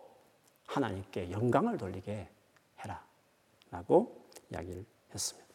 하나님께 0.67 1.31
영광을 1.31 1.77
돌리게 1.77 2.29
해라. 2.79 3.03
라고 3.71 4.15
이야기를 4.49 4.85
했습니다. 5.13 5.49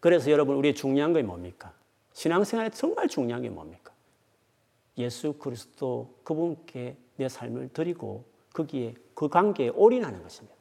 그래서 0.00 0.32
여러분, 0.32 0.56
우리 0.56 0.74
중요한 0.74 1.12
게 1.12 1.22
뭡니까? 1.22 1.72
신앙생활에 2.14 2.70
정말 2.70 3.06
중요한 3.06 3.42
게 3.42 3.50
뭡니까? 3.50 3.92
예수 4.96 5.34
그리스도 5.34 6.12
그분께 6.24 6.96
내 7.14 7.28
삶을 7.28 7.68
드리고 7.68 8.24
거기에 8.58 8.94
그 9.14 9.28
관계에 9.28 9.68
올인하는 9.68 10.22
것입니다. 10.22 10.56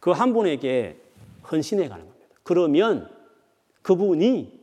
그 0.00 0.10
한 0.10 0.32
분에게 0.32 1.00
헌신해 1.50 1.88
가는 1.88 2.06
겁니다. 2.06 2.26
그러면 2.42 3.10
그분이 3.82 4.60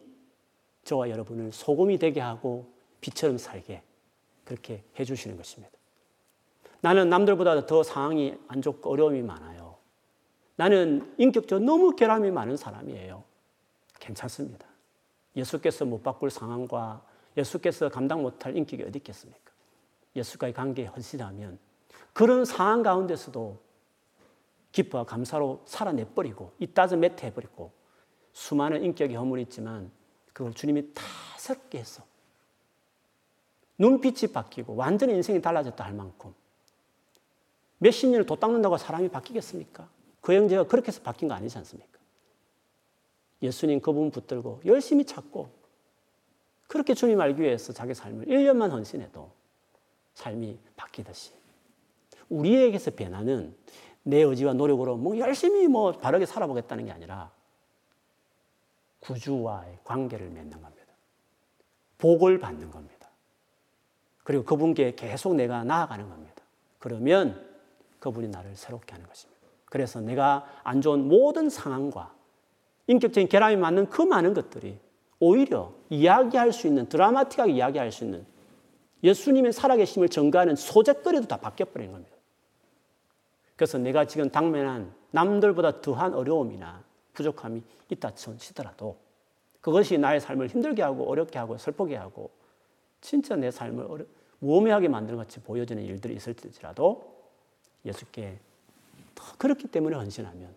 저와 0.84 1.10
여러분을 1.10 1.52
소금이 1.52 2.00
되게 2.00 2.20
하고 2.20 2.72
빛처럼 3.02 3.38
살게 3.38 3.84
그렇게 4.46 4.84
해 5.00 5.04
주시는 5.04 5.38
것입니다. 5.38 5.72
나는 6.82 7.10
남들보다 7.10 7.68
더 7.68 7.84
상황이 7.84 8.36
안 8.48 8.62
좋고 8.62 8.90
어려움이 8.92 9.22
많아요. 9.22 9.78
나는 10.56 11.14
인격적으로 11.18 11.64
너무 11.66 11.96
결함이 11.96 12.32
많은 12.32 12.58
사람이에요. 12.58 13.24
괜찮습니다. 14.00 14.66
예수께서 15.36 15.86
못 15.86 16.02
바꿀 16.02 16.32
상황과 16.32 17.06
예수께서 17.38 17.90
감당 17.90 18.24
못할 18.24 18.58
인격이 18.58 18.84
어디 18.84 18.98
있겠습니까? 18.98 19.51
예수과의 20.16 20.54
관계에 20.54 20.86
헌신하면 20.86 21.60
그런 22.14 22.46
상황 22.46 22.84
가운데서도 22.84 23.60
기뻐와 24.72 25.06
감사로 25.06 25.62
살아내버리고 25.66 26.54
이따서 26.60 26.96
매트해버리고 26.96 27.72
수많은 28.34 28.84
인격의 28.84 29.16
허물이 29.16 29.44
있지만 29.44 29.92
그걸 30.34 30.54
주님이 30.54 30.94
다 30.94 31.04
새롭게 31.38 31.80
했어. 31.80 32.04
눈빛이 33.78 34.32
바뀌고 34.32 34.76
완전히 34.76 35.14
인생이 35.14 35.42
달라졌다 35.42 35.84
할 35.84 35.94
만큼 35.94 36.34
몇십 37.80 38.10
년을 38.10 38.26
도 38.26 38.36
닦는다고 38.36 38.78
사람이 38.78 39.10
바뀌겠습니까? 39.10 39.90
그 40.22 40.34
형제가 40.34 40.68
그렇게 40.68 40.90
해서 40.90 41.02
바뀐 41.02 41.28
거 41.28 41.34
아니지 41.34 41.58
않습니까? 41.58 42.00
예수님 43.42 43.82
그분 43.82 44.12
붙들고 44.12 44.62
열심히 44.66 45.04
찾고 45.04 45.50
그렇게 46.68 46.94
주님 46.94 47.20
알기 47.20 47.42
위해서 47.42 47.74
자기 47.74 47.94
삶을 47.94 48.28
1년만 48.28 48.70
헌신해도 48.70 49.32
삶이 50.14 50.60
바뀌듯이 50.76 51.34
우리에게서 52.30 52.92
변화는 52.92 53.56
내 54.04 54.22
의지와 54.22 54.54
노력으로 54.54 54.98
뭐 54.98 55.18
열심히 55.18 55.68
뭐 55.68 55.92
바르게 55.92 56.26
살아보겠다는 56.26 56.86
게 56.86 56.92
아니라 56.92 57.32
구주와의 59.02 59.80
관계를 59.84 60.30
맺는 60.30 60.62
겁니다. 60.62 60.94
복을 61.98 62.40
받는 62.40 62.72
겁니다. 62.72 63.10
그리고 64.24 64.44
그분께 64.44 64.96
계속 64.96 65.36
내가 65.36 65.64
나아가는 65.64 66.08
겁니다. 66.08 66.44
그러면 66.80 67.48
그분이 68.00 68.30
나를 68.30 68.56
새롭게 68.56 68.94
하는 68.94 69.08
것입니다. 69.08 69.42
그래서 69.66 70.02
내가 70.02 70.46
안 70.64 70.82
좋은 70.82 71.08
모든 71.08 71.50
상황과 71.50 72.14
인격적인 72.88 73.30
결함이 73.30 73.56
맞는 73.58 73.90
그 73.90 74.02
많은 74.02 74.34
것들이 74.34 74.80
오히려 75.20 75.74
이야기할 75.90 76.52
수 76.52 76.68
있는 76.68 76.90
드라마틱하게 76.90 77.54
이야기할 77.54 77.92
수 77.92 78.04
있는 78.04 78.26
예수님의 79.04 79.54
살아계심을 79.54 80.10
증거하는 80.10 80.56
소재거리도 80.56 81.28
다 81.28 81.38
바뀌어버린 81.38 81.92
겁니다. 81.92 82.16
그래서 83.56 83.78
내가 83.78 84.06
지금 84.06 84.30
당면한 84.30 84.94
남들보다 85.12 85.82
더한 85.82 86.14
어려움이나 86.14 86.84
부족함이 87.14 87.62
있다 87.90 88.14
치더라도 88.16 88.98
그것이 89.60 89.98
나의 89.98 90.20
삶을 90.20 90.48
힘들게 90.48 90.82
하고 90.82 91.10
어렵게 91.10 91.38
하고 91.38 91.58
슬프게 91.58 91.96
하고 91.96 92.32
진짜 93.02 93.36
내 93.36 93.52
삶을 93.52 93.86
어려, 93.86 94.06
모험하게 94.40 94.88
만드는 94.88 95.18
같이 95.18 95.40
보여지는 95.40 95.84
일들이 95.84 96.16
있을지라도 96.16 97.22
예수께 97.86 98.40
더 99.14 99.24
그렇기 99.38 99.68
때문에 99.68 99.96
헌신하면 99.96 100.56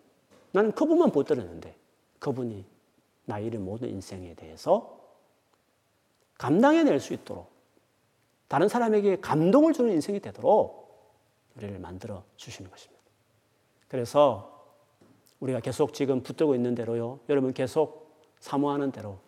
나는 0.53 0.72
그분만 0.72 1.11
붙들었는데 1.11 1.74
그분이 2.18 2.64
나의 3.26 3.51
모든 3.51 3.88
인생에 3.90 4.34
대해서 4.34 4.99
감당해낼 6.38 7.01
수 7.01 7.12
있도록 7.12 7.53
다른 8.49 8.68
사람에게 8.68 9.20
감동을 9.20 9.72
주는 9.72 9.92
인생이 9.92 10.20
되도록 10.20 10.84
우리를 11.57 11.78
만들어 11.78 12.24
주시는 12.36 12.70
것입니다. 12.70 13.03
그래서 13.88 14.51
우리가 15.40 15.61
계속 15.61 15.92
지금 15.95 16.22
붙들고 16.22 16.55
있는 16.55 16.74
대로요. 16.74 17.20
여러분 17.28 17.53
계속 17.53 18.18
사모하는 18.40 18.92
대로 18.92 19.18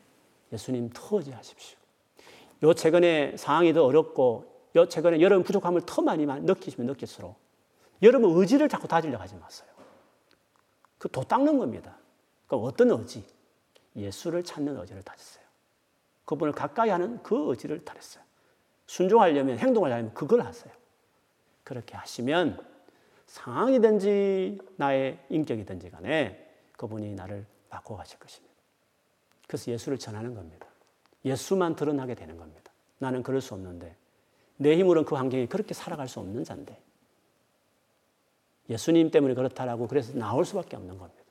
예수님 0.52 0.90
더 0.94 1.18
의지하십시오. 1.18 1.78
요 2.62 2.74
최근에 2.74 3.36
상황이 3.36 3.72
더 3.72 3.84
어렵고 3.84 4.52
요 4.76 4.88
최근에 4.88 5.20
여러분 5.20 5.44
부족함을 5.44 5.82
더 5.86 6.02
많이 6.02 6.26
느끼시면 6.26 6.86
느낄수록 6.86 7.36
여러분 8.02 8.30
의지를 8.38 8.68
자꾸 8.68 8.88
다지려 8.88 9.18
하지 9.18 9.36
마세요. 9.36 9.68
그 10.98 11.08
도 11.08 11.22
닦는 11.22 11.58
겁니다. 11.58 11.96
그러니까 12.46 12.68
어떤 12.68 12.90
의지? 12.90 13.24
예수를 13.94 14.42
찾는 14.42 14.76
의지를 14.78 15.02
다졌어요. 15.02 15.44
그분을 16.24 16.52
가까이 16.52 16.90
하는 16.90 17.22
그 17.22 17.50
의지를 17.50 17.84
다렸어요. 17.84 18.24
순종하려면 18.86 19.58
행동을 19.58 19.92
하려면 19.92 20.14
그걸 20.14 20.42
하세요. 20.42 20.72
그렇게 21.64 21.96
하시면 21.96 22.64
상황이든지 23.26 24.58
나의 24.76 25.18
인격이든지 25.28 25.90
간에 25.90 26.46
그분이 26.76 27.14
나를 27.14 27.44
바꿔가실 27.68 28.18
것입니다. 28.18 28.54
그래서 29.46 29.70
예수를 29.70 29.98
전하는 29.98 30.34
겁니다. 30.34 30.66
예수만 31.24 31.74
드러나게 31.74 32.14
되는 32.14 32.36
겁니다. 32.36 32.70
나는 32.98 33.22
그럴 33.22 33.40
수 33.40 33.54
없는데 33.54 33.94
내 34.56 34.76
힘으로는 34.76 35.04
그 35.04 35.14
환경에 35.14 35.46
그렇게 35.46 35.74
살아갈 35.74 36.08
수 36.08 36.20
없는 36.20 36.44
자인데 36.44 36.80
예수님 38.68 39.10
때문에 39.10 39.34
그렇다라고 39.34 39.86
그래서 39.86 40.16
나올 40.16 40.44
수밖에 40.44 40.76
없는 40.76 40.98
겁니다. 40.98 41.22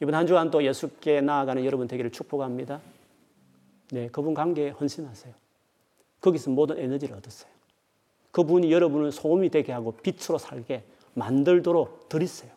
이번 0.00 0.14
한 0.14 0.26
주간 0.26 0.50
또 0.50 0.62
예수께 0.62 1.20
나아가는 1.20 1.64
여러분 1.64 1.86
되기를 1.86 2.12
축복합니다. 2.12 2.80
네, 3.90 4.08
그분 4.08 4.34
관계에 4.34 4.70
헌신하세요. 4.70 5.43
거기서 6.24 6.50
모든 6.50 6.78
에너지를 6.78 7.16
얻으세요. 7.16 7.52
그분이 8.30 8.72
여러분을 8.72 9.12
소금이 9.12 9.50
되게 9.50 9.72
하고 9.72 9.92
빛으로 9.92 10.38
살게 10.38 10.82
만들도록 11.12 12.08
들이세요. 12.08 12.50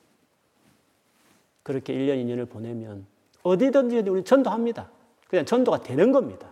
그렇게 1.63 1.93
1년, 1.93 2.23
2년을 2.23 2.49
보내면 2.49 3.05
어디든지 3.43 3.99
우리 4.09 4.23
전도합니다. 4.23 4.89
그냥 5.27 5.45
전도가 5.45 5.83
되는 5.83 6.13
겁니다. 6.13 6.49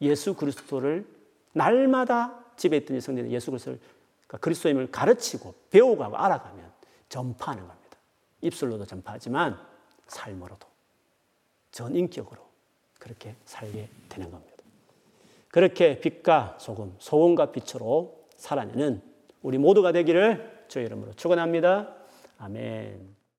예수 0.00 0.34
그리스도를 0.34 1.06
날마다 1.52 2.44
집에 2.56 2.76
있던 2.78 3.00
성전에 3.00 3.30
예수 3.30 3.52
그리스도를 3.52 3.78
그러니까 4.26 4.38
그리스도임을 4.38 4.90
가르치고 4.90 5.54
배우고 5.70 6.04
알아가면 6.04 6.72
전파하는 7.08 7.66
겁니다. 7.66 7.96
입술로도 8.40 8.84
전파하지만 8.84 9.56
삶으로도 10.08 10.66
전 11.70 11.94
인격으로 11.94 12.44
그렇게 12.98 13.36
살게 13.44 13.88
되는 14.08 14.30
겁니다. 14.30 14.55
그렇게 15.56 16.00
빛과 16.00 16.56
소금, 16.60 16.96
소금과 16.98 17.50
빛으로 17.50 18.26
살아내는 18.36 19.00
우리 19.40 19.56
모두가 19.56 19.90
되기를 19.90 20.66
주의 20.68 20.84
이름으로 20.84 21.14
축원합니다. 21.14 21.94
아멘. 22.36 23.15